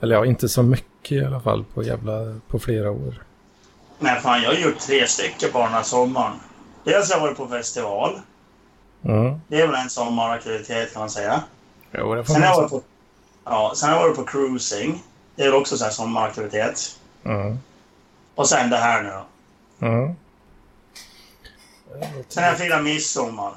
[0.00, 3.22] Eller ja, inte så mycket i alla fall på jävla på flera år.
[3.98, 6.32] Nej, fan jag har gjort tre stycken på den här sommaren.
[6.84, 8.20] Dels har jag varit på festival.
[9.04, 9.40] Mm.
[9.48, 11.42] Det är väl en sommaraktivitet kan man säga.
[11.92, 12.82] Jo, det får sen man har jag på,
[13.44, 15.02] ja, Sen har jag varit på cruising.
[15.36, 17.00] Det är väl också en sommaraktivitet.
[17.24, 17.58] Mm.
[18.34, 19.26] Och sen det här nu då.
[19.86, 20.14] Mm.
[22.28, 23.52] Sen har jag firat midsommar.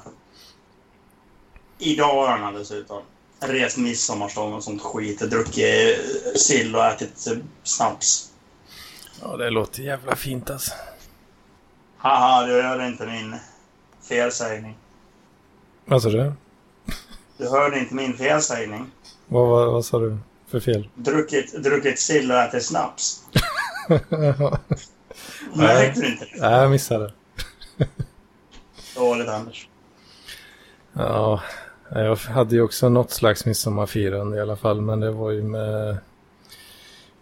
[1.80, 3.02] I Dalarna dessutom.
[3.40, 5.20] Rest midsommarstång och sånt skit.
[5.20, 5.98] Druckit
[6.36, 7.28] sill och ätit
[7.62, 8.30] snaps.
[9.22, 10.72] Ja, det låter jävla fint alltså.
[11.96, 13.36] Haha, du hörde inte min
[14.08, 14.76] felsägning.
[15.84, 16.32] Vad sa du?
[17.36, 18.90] Du hörde inte min felsägning.
[19.26, 20.88] Vad, vad, vad sa du för fel?
[20.94, 23.24] Druckit, druckit sill och ätit snaps.
[25.54, 26.26] Märkte du inte?
[26.36, 27.12] Nej, jag missade.
[28.96, 29.68] Dåligt, Anders.
[30.92, 31.40] Ja,
[31.94, 35.96] jag hade ju också något slags midsommarfirande i alla fall, men det var ju med,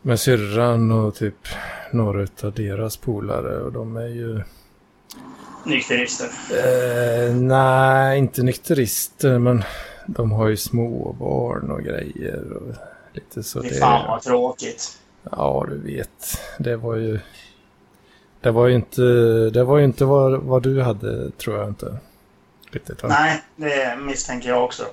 [0.03, 1.49] med syrran och typ
[1.93, 4.43] några av deras polare och de är ju...
[5.65, 6.29] Nykterister?
[6.51, 9.63] Eh, nej, inte nykterister, men
[10.07, 12.75] de har ju småbarn och grejer och
[13.13, 13.63] lite så.
[13.63, 14.99] Fy fan vad tråkigt.
[15.31, 16.41] Ja, du vet.
[16.59, 17.21] Det var ju...
[18.41, 19.03] Det var ju inte,
[19.51, 21.99] det var ju inte vad, vad du hade, tror jag inte.
[22.71, 24.87] Riktigt, Nej, det misstänker jag också.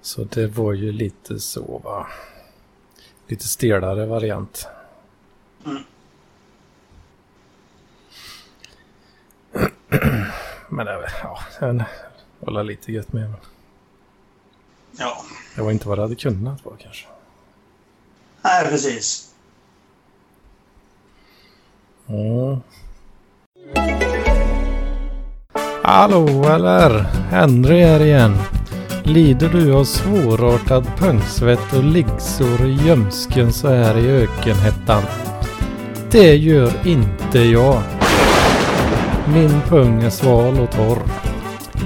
[0.00, 2.06] Så det var ju lite så, va.
[3.26, 4.68] Lite stelare variant.
[5.66, 5.82] Mm.
[10.68, 11.84] Men det ja, jag
[12.40, 13.34] hålla lite gött med.
[14.98, 15.24] Ja.
[15.54, 17.06] Det var inte vad det hade kunnat vara kanske.
[18.42, 19.34] Nej, precis.
[22.06, 22.60] Mm.
[25.90, 26.90] Hallå eller?
[27.30, 28.36] Henry här igen.
[29.04, 35.02] Lider du av svårartad pungsvett och liggsår i gömsken så här i ökenhettan?
[36.10, 37.82] Det gör inte jag.
[39.28, 41.02] Min pung är sval och torr.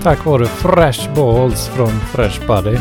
[0.02, 2.78] Tack vare Fresh Balls från Fresh Buddy.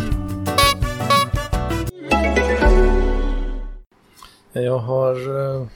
[4.54, 5.14] Jag har...
[5.14, 5.68] Eh,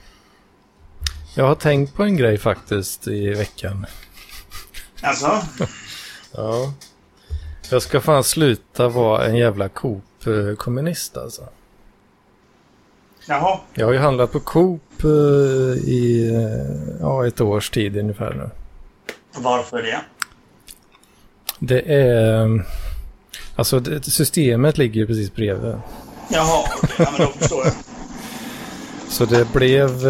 [1.35, 3.85] jag har tänkt på en grej faktiskt i veckan.
[5.05, 5.41] Alltså?
[6.37, 6.73] Ja.
[7.69, 11.41] Jag ska fan sluta vara en jävla Coop-kommunist alltså.
[13.27, 13.59] Jaha.
[13.73, 15.09] Jag har ju handlat på Coop eh,
[15.89, 18.49] i eh, ja, ett års tid ungefär nu.
[19.35, 20.01] Varför det?
[21.59, 22.65] Det är...
[23.55, 25.75] Alltså det, systemet ligger ju precis bredvid.
[26.29, 26.95] Jaha, okej.
[26.97, 27.73] Ja, men då förstår jag.
[29.09, 30.05] Så det blev...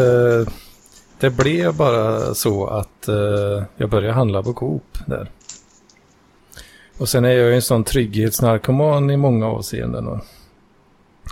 [1.20, 5.32] Det blev bara så att eh, jag började handla på Coop där.
[6.98, 10.06] Och sen är jag ju en sån trygghetsnarkoman i många avseenden.
[10.06, 10.20] då.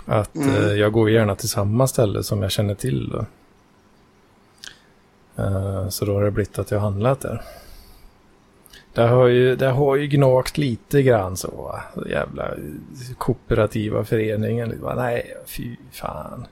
[0.06, 0.54] Att Mm.
[0.54, 3.08] eh, jag går gärna till samma ställe som jag känner till.
[3.08, 3.26] Då.
[5.42, 7.42] Eh, så då har det blivit att jag har handlat där.
[8.94, 11.50] Det har ju, det har ju gnagt lite grann så.
[11.50, 11.82] va.
[12.10, 12.50] Jävla
[13.18, 14.78] kooperativa föreningen.
[14.82, 16.46] Bara, nej, fy fan.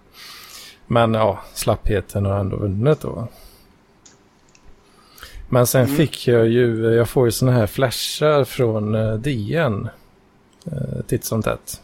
[0.92, 3.28] Men ja, slappheten har ändå vunnit då.
[5.48, 5.96] Men sen Mm.
[5.96, 9.88] fick jag ju, jag får ju såna här flashar från eh, DN.
[10.66, 11.80] Eh, titt som tätt.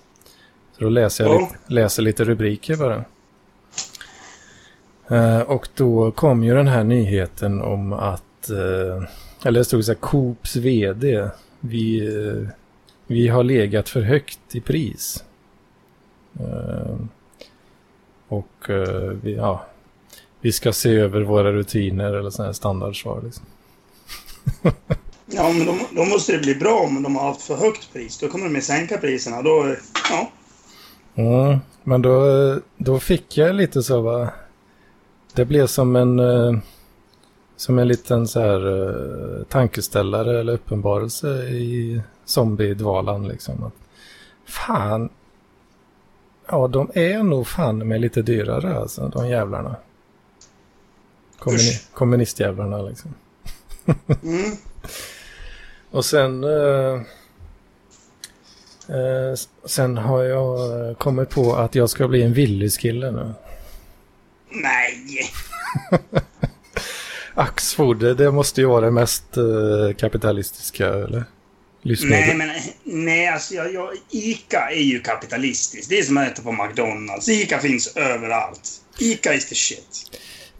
[0.78, 1.38] Så då läser jag Ja.
[1.40, 3.04] lite, läser lite rubriker bara.
[5.08, 9.02] Eh, och då kom ju den här nyheten om att, eh,
[9.44, 11.28] eller det stod så här, Coops vd,
[11.60, 12.10] vi,
[13.06, 15.24] vi har legat för högt i pris.
[18.28, 19.64] Och eh, vi, ja,
[20.40, 23.22] vi ska se över våra rutiner eller sådana här standardsvar.
[23.24, 23.44] Liksom.
[25.30, 28.18] Ja, men då, då måste det bli bra om de har haft för högt pris.
[28.18, 29.42] Då kommer de att sänka priserna.
[29.42, 29.74] Då,
[30.10, 30.30] ja.
[31.14, 32.20] Mm, men då,
[32.76, 34.30] då fick jag lite så va.
[35.34, 36.58] Det blev som en, eh,
[37.56, 43.64] som en liten så här eh, tankeställare eller uppenbarelse i zombiedvalan liksom.
[43.64, 43.74] Att,
[44.46, 45.08] fan,
[46.48, 49.76] ja de är nog fan med lite dyrare alltså, de jävlarna.
[51.38, 51.92] Kommuni Usch.
[51.94, 53.14] kommunistjävlarna liksom.
[54.22, 54.50] Mm.
[55.90, 56.44] Och sen...
[56.44, 56.94] Eh,
[58.96, 59.34] eh,
[59.64, 63.32] sen har jag eh, kommit på att jag ska bli en Willys-kille nu.
[64.50, 65.30] Nej!
[67.34, 71.24] Axfood, det- det måste ju vara det mest eh, kapitalistiska, eller?
[71.82, 72.36] Livsmedel.
[72.36, 72.50] Nej, men
[73.04, 75.88] nej, alltså jag, jag, Ica är ju kapitalistiskt.
[75.90, 77.28] Det är som att äta på McDonalds.
[77.28, 78.70] Ica finns överallt.
[78.98, 80.18] Ica is the shit.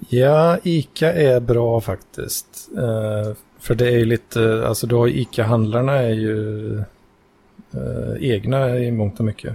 [0.09, 2.69] Ja, Ica är bra faktiskt.
[2.77, 8.91] Eh, för det är ju lite, alltså då har Ica-handlarna är ju eh, egna i
[8.91, 9.55] mångt och mycket.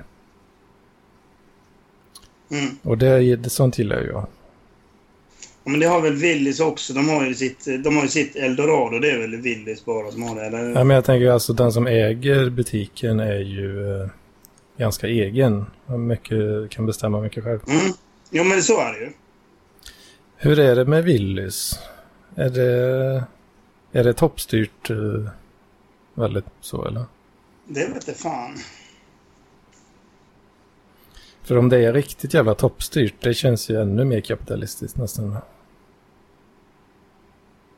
[2.52, 2.78] Mm.
[2.84, 4.28] Och det, är- det sånt gillar jag.
[5.64, 6.94] Ja, Men det har väl Willys också.
[6.94, 9.00] De har ju sitt, de har sitt Eldorado.
[9.00, 10.70] Det är väl Willys bara som har det, eller?
[10.70, 14.08] Ja, men jag tänker alltså den som äger butiken är ju eh,
[14.78, 15.66] ganska egen.
[16.08, 17.60] Mycket, kan bestämma mycket själv.
[17.68, 17.94] Mm.
[18.30, 19.12] Jo, men så är det ju.
[20.38, 21.80] Hur är det med Willys?
[22.36, 23.24] Är det,
[23.92, 25.30] är det toppstyrt eh,
[26.14, 27.06] väldigt så eller?
[27.68, 28.58] Det vet jag fan.
[31.44, 35.38] För om det är riktigt jävla toppstyrt, det känns ju ännu mer kapitalistiskt nästan.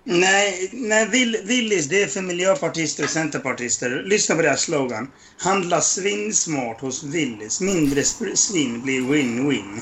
[0.04, 4.04] Nej, nej Will, Willys det är för miljöpartister och centerpartister.
[4.06, 5.12] Lyssna på deras slogan.
[5.38, 7.62] Handla svinsmart hos Willys.
[7.62, 8.04] Mindre
[8.36, 9.82] svinn blir win-win.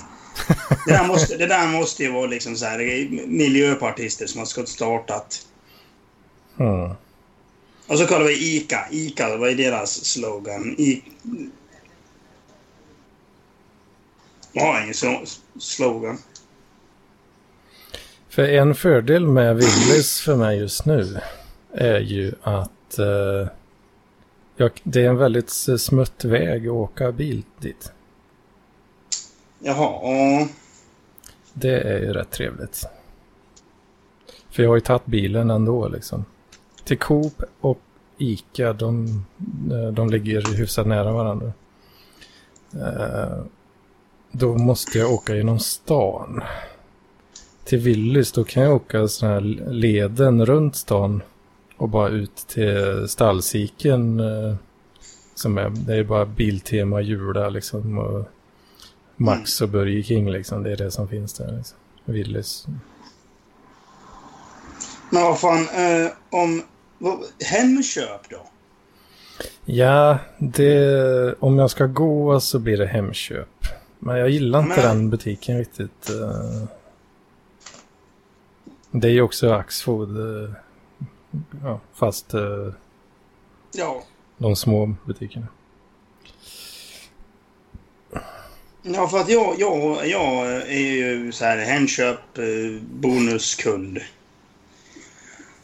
[0.85, 2.79] Det där, måste, det där måste ju vara liksom så här
[3.27, 5.47] miljöpartister som har skott startat.
[6.59, 6.91] Mm.
[7.87, 8.85] Och så kollar vi ICA.
[8.91, 10.75] ICA, vad är deras slogan?
[10.77, 11.03] I...
[14.53, 15.25] Jag har ingen
[15.59, 16.17] slogan.
[18.29, 21.19] För en fördel med Willys för mig just nu
[21.71, 23.47] är ju att eh,
[24.55, 25.49] jag, det är en väldigt
[25.79, 27.91] smutt väg att åka bil dit.
[29.59, 30.47] Jaha, ja.
[31.53, 32.85] Det är ju rätt trevligt.
[34.49, 36.25] För jag har ju tagit bilen ändå liksom.
[36.83, 37.79] Till Coop och
[38.17, 39.25] Ica, de,
[39.93, 41.53] de ligger hyfsat nära varandra.
[42.73, 43.43] Eh,
[44.35, 46.41] Då måste jag åka genom stan.
[47.65, 51.21] till Willys då kan jag åka sån här leden runt stan
[51.77, 54.19] och bara ut till stallsiken.
[54.19, 54.55] Eh,
[55.35, 57.97] som är, det är bara Biltema, Jula liksom.
[57.97, 58.25] Och
[59.15, 60.63] Max och Burger King liksom.
[60.63, 61.57] Det är det som finns där.
[61.57, 61.77] Liksom.
[62.05, 62.67] Willys.
[65.09, 66.63] Men vad fan, eh, om...
[66.97, 68.47] Vad, Hemköp då?
[69.65, 73.47] Ja, det, om jag ska gå så blir det Hemköp.
[74.05, 74.85] Men jag gillar inte Men...
[74.85, 76.09] den butiken riktigt.
[76.09, 76.67] Eh.
[78.91, 80.17] Det är ju också Axfood.
[80.17, 80.49] Eh,
[81.63, 82.73] ja, fast eh,
[83.73, 84.03] ja.
[84.37, 85.47] de små butikerna.
[88.81, 92.19] Ja, för att jag, jag, jag är ju så här Hemköp
[92.81, 93.99] bonuskund.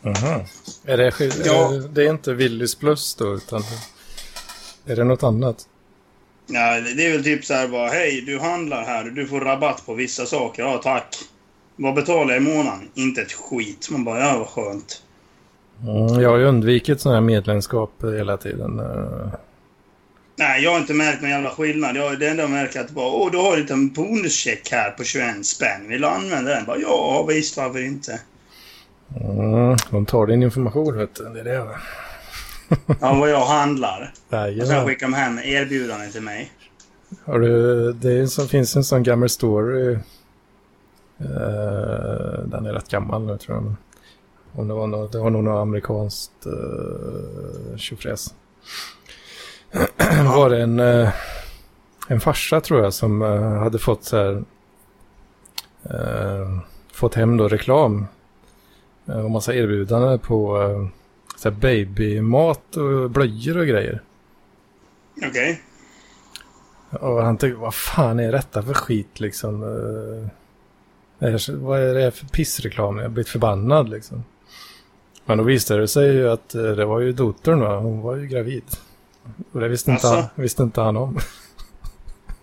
[0.04, 0.46] Aha.
[0.84, 1.14] Är det,
[1.46, 1.74] ja.
[1.74, 3.62] är det är inte Willys Plus då, utan
[4.86, 5.69] är det något annat?
[6.52, 9.86] Ja, det är väl typ så här bara, hej, du handlar här, du får rabatt
[9.86, 10.64] på vissa saker.
[10.64, 11.16] Ja, tack.
[11.76, 12.90] Vad betalar jag i månaden?
[12.94, 13.88] Inte ett skit.
[13.92, 15.04] Man bara, ja, vad skönt.
[15.84, 18.80] Mm, jag har ju undvikit sådana här medlemskap hela tiden.
[18.80, 19.30] Eh.
[20.36, 21.96] Nej, jag har inte märkt någon jävla skillnad.
[21.96, 24.92] Jag, det enda jag märker är att bara, åh, du har en liten bonuscheck här
[24.92, 25.88] på 21 spänn.
[25.88, 26.66] Vill du använda den?
[26.66, 28.20] Bara, ja, visst, varför inte?
[29.22, 31.24] Mm, de tar din information, vet du.
[31.24, 31.68] Det är det.
[33.02, 34.14] Ja, vad jag handlar.
[34.30, 34.62] Jajamän.
[34.62, 36.52] Och sen skickar de hem erbjudanden till mig.
[37.26, 39.98] Har du, det som, finns en sån gammal story.
[41.22, 43.76] Uh, den är rätt gammal nu tror jag.
[44.60, 48.34] Om det var, något, det var nog något amerikanskt uh, tjofräs.
[50.36, 51.10] var det en, uh,
[52.08, 54.44] en farsa tror jag som uh, hade fått så här,
[55.94, 56.60] uh,
[56.94, 58.08] fått hem då reklam
[59.06, 60.58] och massa erbjudanden på
[61.40, 64.02] så babymat och blöjor och grejer.
[65.18, 65.62] Okej.
[66.90, 67.10] Okay.
[67.10, 69.64] Och han tyckte, vad fan är detta för skit liksom?
[71.20, 72.98] Eh, vad är det för pissreklam?
[72.98, 74.24] Jag har blivit förbannad liksom.
[75.26, 77.80] Men då visade det sig ju att eh, det var ju dottern va?
[77.80, 78.64] Hon var ju gravid.
[79.52, 81.20] Och det visste inte, han, visste inte han om.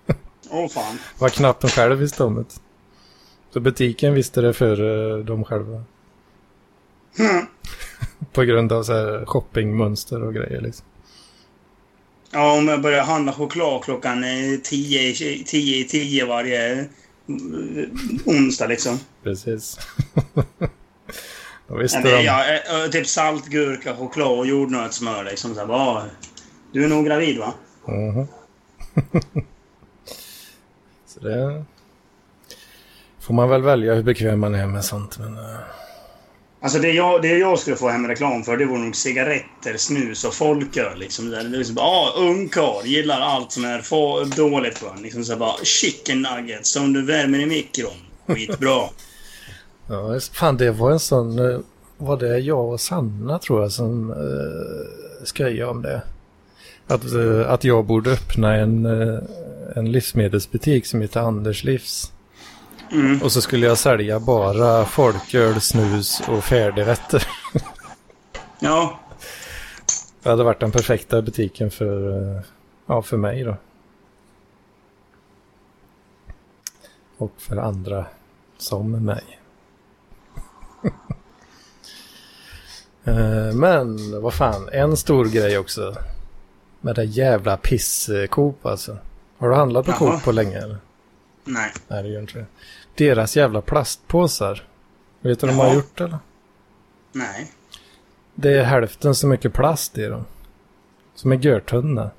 [0.51, 0.99] Åh oh, fan.
[1.19, 2.45] Var knappt de själv visste om det.
[3.53, 5.85] Så butiken visste det för dem själva.
[8.33, 10.87] På grund av så här shoppingmönster och grejer liksom.
[12.31, 14.25] Ja, om jag börjar handla choklad klockan
[14.65, 15.01] 10
[15.53, 16.87] i 10 varje eh,
[18.25, 18.99] onsdag liksom.
[19.23, 19.79] Precis.
[21.69, 22.23] Då visste ja, de.
[22.23, 22.45] Ja,
[22.85, 25.55] eh, typ saltgurka, choklad och jordnötssmör liksom.
[25.55, 26.05] Så bara,
[26.73, 27.55] du är nog gravid va?
[27.89, 28.27] Mm -hmm.
[31.07, 31.65] så det
[33.21, 35.19] får man väl välja hur bekväm man är med sånt.
[35.19, 35.59] Men, uh...
[36.67, 40.25] Alltså det jag, det jag skulle få hem reklam för det vore nog cigaretter, snus
[40.25, 40.99] och folköl.
[40.99, 41.31] Liksom.
[41.31, 45.03] Det är liksom ah, ungkarl, gillar allt som är få, dåligt för en.
[45.03, 47.93] Liksom så bara chicken nuggets som du värmer i mikron.
[48.27, 48.83] Skitbra.
[49.89, 51.39] ja, fan det var en sån...
[51.39, 51.61] Eh,
[51.99, 56.03] var det jag och Sanna tror jag som eh, uh, skojade om det?
[56.87, 59.21] Att, uh, att jag borde öppna en, uh,
[59.77, 62.13] en livsmedelsbutik som heter Anders Livs.
[62.93, 63.23] Mm.
[63.23, 67.29] Och så skulle jag sälja bara folköl, snus och färdigrätter.
[68.59, 69.01] ja.
[70.23, 72.41] Det hade varit den perfekta butiken för, eh,
[72.87, 73.57] ja, för mig då.
[77.19, 78.07] Och för andra
[78.59, 79.25] som mig.
[83.09, 85.95] Eh, men vad fan, en stor grej också.
[86.81, 88.99] Med det jävla piss-Coop alltså.
[89.39, 90.79] Har du handlat på Coop på länge eller?
[91.47, 91.73] Nej.
[91.89, 92.47] Nej, det gör inte det.
[92.95, 94.69] Deras jävla plastpåsar.
[95.21, 96.19] Vet du vad de har gjort eller?
[97.13, 97.53] Nej.
[98.35, 100.25] Det är hälften så mycket plast i dem.
[101.15, 102.11] Som är görtunna.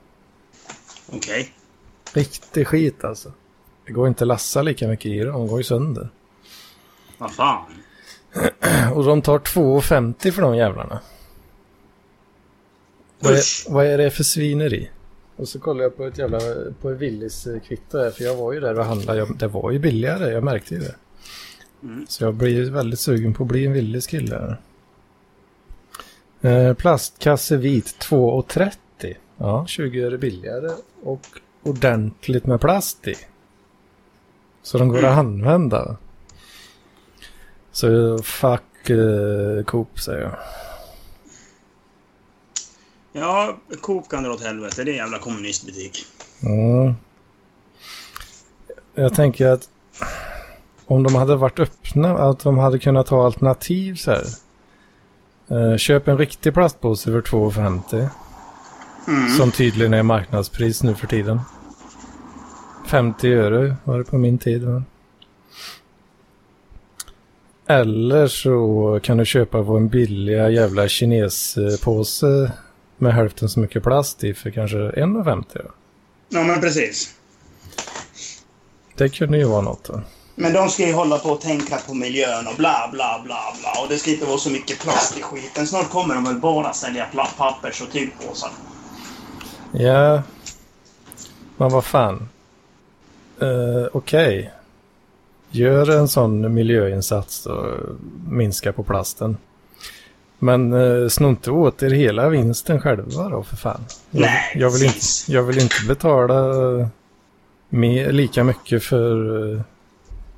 [1.07, 1.19] Okej.
[1.19, 2.23] Okay.
[2.23, 3.31] Riktig skit alltså.
[3.85, 5.33] Det går inte att lassa lika mycket i dem.
[5.33, 6.09] De går ju sönder.
[7.17, 7.65] Vad fan.
[8.93, 10.99] Och de tar 2,50 för de jävlarna.
[13.19, 14.89] Vad är, vad är det för svineri?
[15.37, 16.39] Och så kollade jag på ett jävla
[16.81, 19.19] på Willys kvitto här, för jag var ju där och handlade.
[19.19, 20.95] Jag, det var ju billigare, jag märkte ju det.
[21.83, 22.05] Mm.
[22.09, 24.57] Så jag blir väldigt sugen på att bli en Willys kille.
[26.41, 29.15] Eh, plastkasse vit 2,30.
[29.37, 30.71] Ja, 20 öre billigare
[31.03, 31.27] och
[31.63, 33.15] ordentligt med plast i.
[34.61, 35.11] Så de går mm.
[35.11, 35.97] att använda.
[37.71, 40.37] Så fuck eh, Coop säger jag.
[43.19, 44.83] Ja, Coop kan dra åt helvete.
[44.83, 46.05] Det är en jävla kommunistbutik.
[46.43, 46.93] Mm.
[48.95, 49.69] Jag tänker att
[50.85, 54.23] om de hade varit öppna, att de hade kunnat ha alternativ så här.
[55.47, 58.09] Eh, köp en riktig plastpåse för 2,50.
[59.07, 59.29] Mm.
[59.29, 61.39] Som tydligen är marknadspris nu för tiden.
[62.87, 64.63] 50 öre var det på min tid.
[64.63, 64.83] Va?
[67.67, 72.51] Eller så kan du köpa på en billiga jävla kinespåse
[72.97, 75.71] med hälften så mycket plast i för kanske 1,50.
[76.29, 77.15] Ja, men precis.
[78.95, 80.01] Det kunde ju vara något då.
[80.35, 83.83] Men de ska ju hålla på och tänka på miljön och bla bla bla bla.
[83.83, 85.67] Och det ska inte vara så mycket plast i skiten.
[85.67, 87.05] Snart kommer de väl bara sälja
[87.37, 88.49] pappers och tygpåsar.
[89.71, 90.23] Ja.
[91.57, 92.29] Men vad fan.
[93.41, 94.39] Uh, Okej.
[94.39, 94.49] Okay.
[95.51, 97.77] Gör en sån miljöinsats och
[98.29, 99.37] minska på plasten.
[100.39, 103.85] Men uh, sno inte åt er hela vinsten själva då för fan.
[104.11, 106.89] Jag, Nej, jag vill, inte, jag vill inte betala
[107.69, 109.61] mer, lika mycket för uh,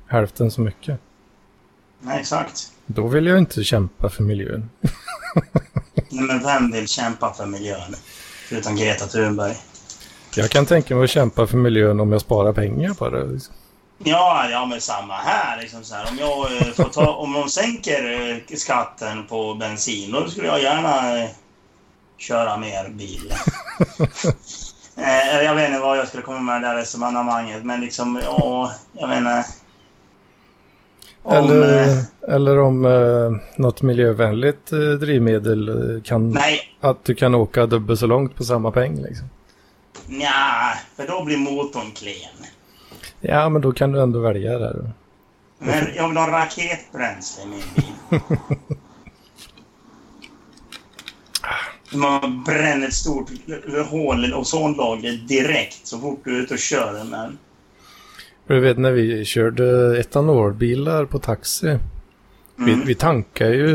[0.06, 0.98] hälften så mycket.
[2.00, 2.72] Nej, exakt.
[2.86, 4.70] Då vill jag inte kämpa för miljön.
[6.08, 7.94] Nej, men vem vill kämpa för miljön?
[8.48, 9.56] Förutom Greta Thunberg.
[10.36, 13.26] Jag kan tänka mig att kämpa för miljön om jag sparar pengar på det.
[13.26, 13.54] Liksom.
[14.04, 15.60] Ja, ja, men samma här.
[15.60, 16.08] Liksom så här.
[16.10, 20.62] Om, jag, eh, får ta, om de sänker eh, skatten på bensin, då skulle jag
[20.62, 21.30] gärna eh,
[22.18, 23.32] köra mer bil.
[25.44, 29.08] jag vet inte vad jag skulle komma med det där resonemanget, men liksom, ja, jag
[29.08, 29.44] vet inte.
[31.22, 36.30] Om, eller, eller om eh, något miljövänligt eh, drivmedel kan...
[36.30, 36.60] Nej.
[36.80, 39.30] Att du kan åka dubbelt så långt på samma peng liksom.
[40.08, 42.46] Ja, för då blir motorn klen.
[43.20, 44.92] Ja, men då kan du ändå välja där.
[45.58, 48.20] Men jag vill ha raketbränsle i min bil.
[51.92, 53.30] Man bränner ett stort
[53.90, 57.08] hål i ozonlagret direkt så fort du är ute och kör den.
[57.08, 57.38] Men...
[58.46, 61.66] Du vet när vi körde etanolbilar på taxi.
[61.66, 61.80] Mm.
[62.58, 63.68] Vi, vi tankar ju,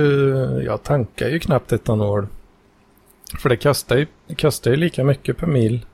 [0.65, 2.27] jag tankar ju knappt etanol.
[3.39, 5.85] För det kostar ju, det kostar ju lika mycket per mil.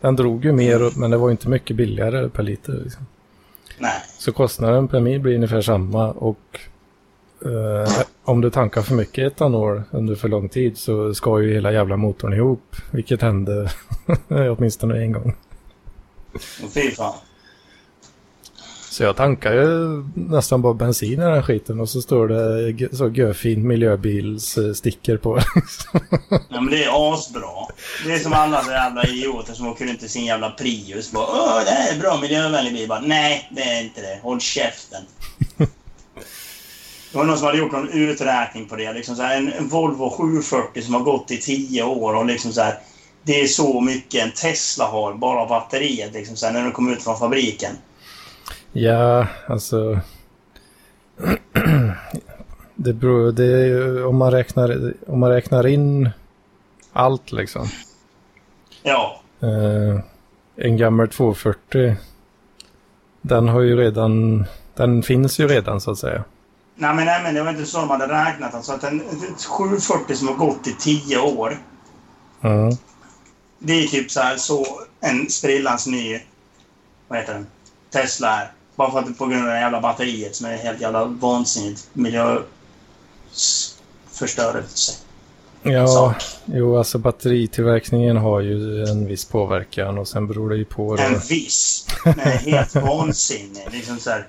[0.00, 2.72] Den drog ju mer men det var inte mycket billigare per liter.
[2.72, 3.06] Liksom.
[3.78, 4.02] Nej.
[4.18, 6.60] Så kostnaden per mil blir ungefär samma och
[7.44, 7.90] eh,
[8.24, 11.96] om du tankar för mycket etanol under för lång tid så ska ju hela jävla
[11.96, 12.76] motorn ihop.
[12.90, 13.70] Vilket hände
[14.28, 15.36] åtminstone en gång.
[16.74, 17.14] Fy fan.
[18.98, 23.08] Så jag tankar ju nästan bara bensin i den skiten och så står det så
[23.08, 25.38] görfint miljöbilssticker på.
[26.48, 27.66] ja men det är asbra.
[28.06, 31.12] Det är som alla så jävla idioter som åker runt i sin jävla Prius.
[31.12, 32.88] Bara, Åh, det här är bra miljövänlig bil.
[32.88, 34.18] Bara, Nej, det är inte det.
[34.22, 35.02] Håll käften.
[37.12, 38.92] Det var någon som hade gjort någon uträkning på det.
[38.92, 42.60] Liksom så här, en, Volvo 740 som har gått i tio år och liksom så
[42.60, 42.78] här,
[43.22, 46.92] Det är så mycket en Tesla har, bara batteriet liksom så här, när den kommer
[46.92, 47.72] ut från fabriken.
[48.80, 50.00] Ja, alltså...
[52.74, 53.32] det beror...
[53.32, 56.10] Det är, om, man räknar, om man räknar in
[56.92, 57.68] allt liksom.
[58.82, 59.20] Ja.
[59.42, 60.00] Uh,
[60.56, 61.96] en gammal 240.
[63.20, 64.44] Den har ju redan...
[64.74, 66.24] Den finns ju redan så att säga.
[66.74, 68.54] Nej men, nej, men det var inte så de hade räknat.
[68.54, 69.00] Alltså att en
[69.48, 71.58] 740 som har gått i 10 år.
[72.42, 72.76] Mm.
[73.58, 74.64] Det är typ så här så
[75.00, 76.20] en sprillans ny...
[77.08, 77.46] Vad heter den?
[77.90, 78.52] Tesla är.
[78.78, 84.92] Bara för att på grund av det jävla batteriet som är helt jävla vansinnigt miljöförstörelse.
[85.62, 86.14] Ja,
[86.44, 90.96] jo alltså batteritillverkningen har ju en viss påverkan och sen beror det ju på...
[90.96, 91.18] En då.
[91.28, 91.86] viss?
[92.04, 93.68] Är helt vansinnig.
[93.72, 94.26] Liksom så här,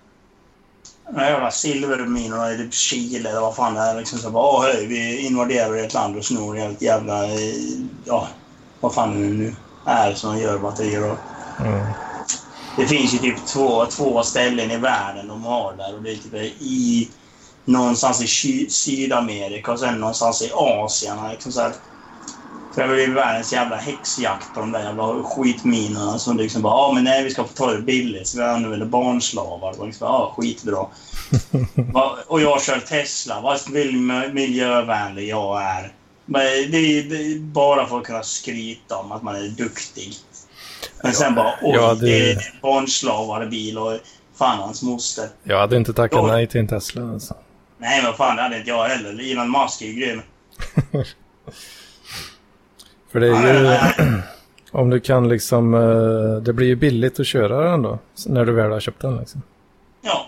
[1.15, 3.95] här jävla silverminorna i typ Chile eller vad fan det är.
[3.95, 7.25] Liksom så bara, hej, vi invaderar ett land och snor helt jävla...
[8.05, 8.27] Ja,
[8.79, 11.17] vad fan det nu är som gör batterier och...
[11.59, 11.85] Mm.
[12.79, 16.15] Det finns ju typ två, två ställen i världen de har där och det är
[16.15, 17.09] typ i
[17.65, 21.17] någonstans i Sydamerika och sen någonstans i Asien.
[21.31, 21.73] Liksom så här.
[22.75, 26.91] Så det blivit världens jävla häxjakt på de där jävla skitminorna som liksom bara ja
[26.93, 29.79] men nej vi ska få ta det billigt så vi använder barnslavar.
[29.79, 30.77] Och liksom, ja skitbra.
[32.27, 33.41] och jag kör Tesla.
[33.41, 33.59] Vad
[34.33, 35.93] miljövänlig jag är.
[36.25, 40.13] Men det är bara för att kunna skryta om att man är duktig.
[41.03, 42.05] Men sen bara oj, ja, det...
[42.05, 43.99] det är en barnslavare bil och
[44.35, 45.27] fan hans moster.
[45.43, 47.35] Jag hade inte tackat nej till en Tesla alltså.
[47.77, 49.31] Nej men fan det hade inte jag heller.
[49.31, 50.21] Elon Musk är ju grym.
[53.11, 53.77] För det är ju...
[54.71, 55.73] om du kan liksom...
[55.73, 57.99] Eh, det blir ju billigt att köra den då.
[58.27, 59.41] När du väl har köpt den liksom.
[60.01, 60.27] Ja.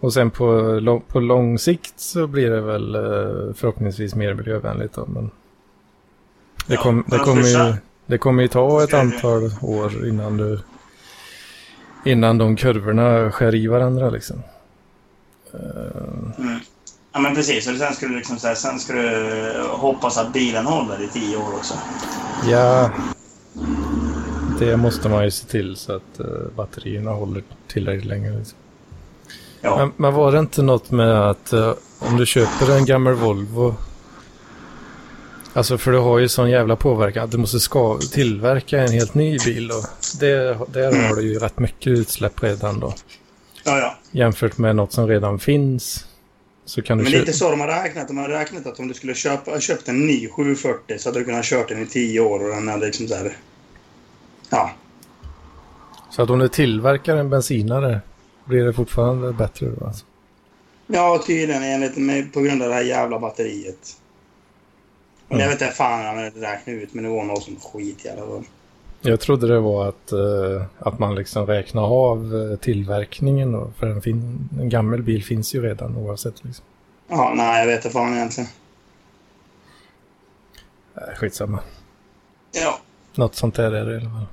[0.00, 5.06] Och sen på, på lång sikt så blir det väl eh, förhoppningsvis mer miljövänligt då.
[5.06, 5.30] Men
[6.66, 7.74] det, kom, det kommer ju...
[8.06, 10.60] Det kommer ju ta ett antal år innan du...
[12.04, 14.42] Innan de kurvorna skär i varandra liksom.
[16.38, 16.60] Mm.
[17.12, 21.02] Ja men precis, och sen skulle du liksom, sen skulle du hoppas att bilen håller
[21.02, 21.74] i tio år också.
[22.48, 22.90] Ja,
[24.58, 26.26] det måste man ju se till så att uh,
[26.56, 28.30] batterierna håller tillräckligt länge.
[28.30, 28.58] Liksom.
[29.60, 29.76] Ja.
[29.76, 33.74] Men, men, var det inte något med att uh, om du köper en gammal Volvo
[35.56, 39.14] Alltså för du har ju sån jävla påverkan att du måste ska tillverka en helt
[39.14, 39.84] ny bil och
[40.20, 41.04] det, där mm.
[41.04, 42.94] har du ju rätt mycket utsläpp redan då.
[43.64, 43.96] Ja, ja.
[44.10, 46.06] Jämfört med något som redan finns.
[46.64, 48.08] Så kan du Men det är inte så de har räknat.
[48.08, 51.24] De har räknat att om du skulle köpa, köpt en ny 740 så hade du
[51.24, 53.36] kunnat kört den i 10 år och den hade liksom där...
[54.50, 54.70] Ja.
[56.10, 58.00] Så att om du tillverkar en bensinare
[58.44, 60.04] blir det fortfarande bättre då alltså?
[60.86, 63.96] Ja, tydligen enligt med, på grund av det här jävla batteriet.
[65.28, 65.42] Mm.
[65.42, 68.26] Jag vet inte fan han räknade ut, men det var något som skit i alla
[68.26, 68.44] fall.
[69.00, 73.52] Jag trodde det var att, uh, att man liksom räknar av uh, tillverkningen.
[73.52, 76.44] Då, för en, fin, en gammal bil finns ju redan oavsett.
[76.44, 76.64] Liksom.
[77.08, 78.50] Ja, nej, jag vet inte fan egentligen.
[80.94, 81.60] Äh, skitsamma.
[82.52, 82.78] Ja.
[83.14, 84.26] Något sånt där är det i alla fall.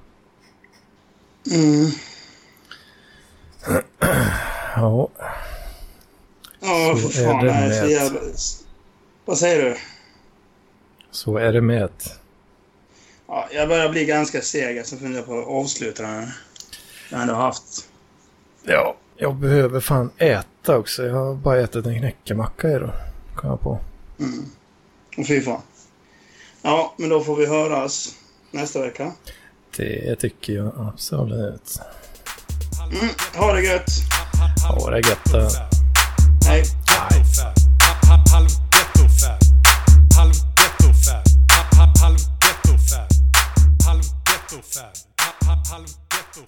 [1.52, 1.92] Mm.
[4.76, 5.10] ja.
[6.60, 7.46] Ja, för fan.
[7.46, 8.20] Det är så jävla...
[9.26, 9.78] Vad säger du?
[11.14, 12.20] Så är det med ett.
[13.28, 14.86] Ja, jag börjar bli ganska seg.
[14.86, 16.32] så funderar på att avsluta den.
[17.10, 17.88] Jag har ändå haft.
[18.64, 21.06] Ja, jag behöver fan äta också.
[21.06, 22.94] Jag har bara ätit en knäckemacka idag.
[23.36, 23.80] Kom jag på.
[24.20, 24.46] Mm.
[25.18, 25.62] Och fy fan.
[26.62, 28.16] Ja, men då får vi höras
[28.52, 29.12] nästa vecka.
[29.78, 31.80] Det tycker jag absolut.
[32.92, 33.90] Mm, ha det gött!
[34.70, 35.54] Ha det gött!
[36.48, 36.64] Hej!
[37.10, 37.24] Hej!
[44.54, 44.94] ghetto fab.
[45.70, 46.46] Harlem ghetto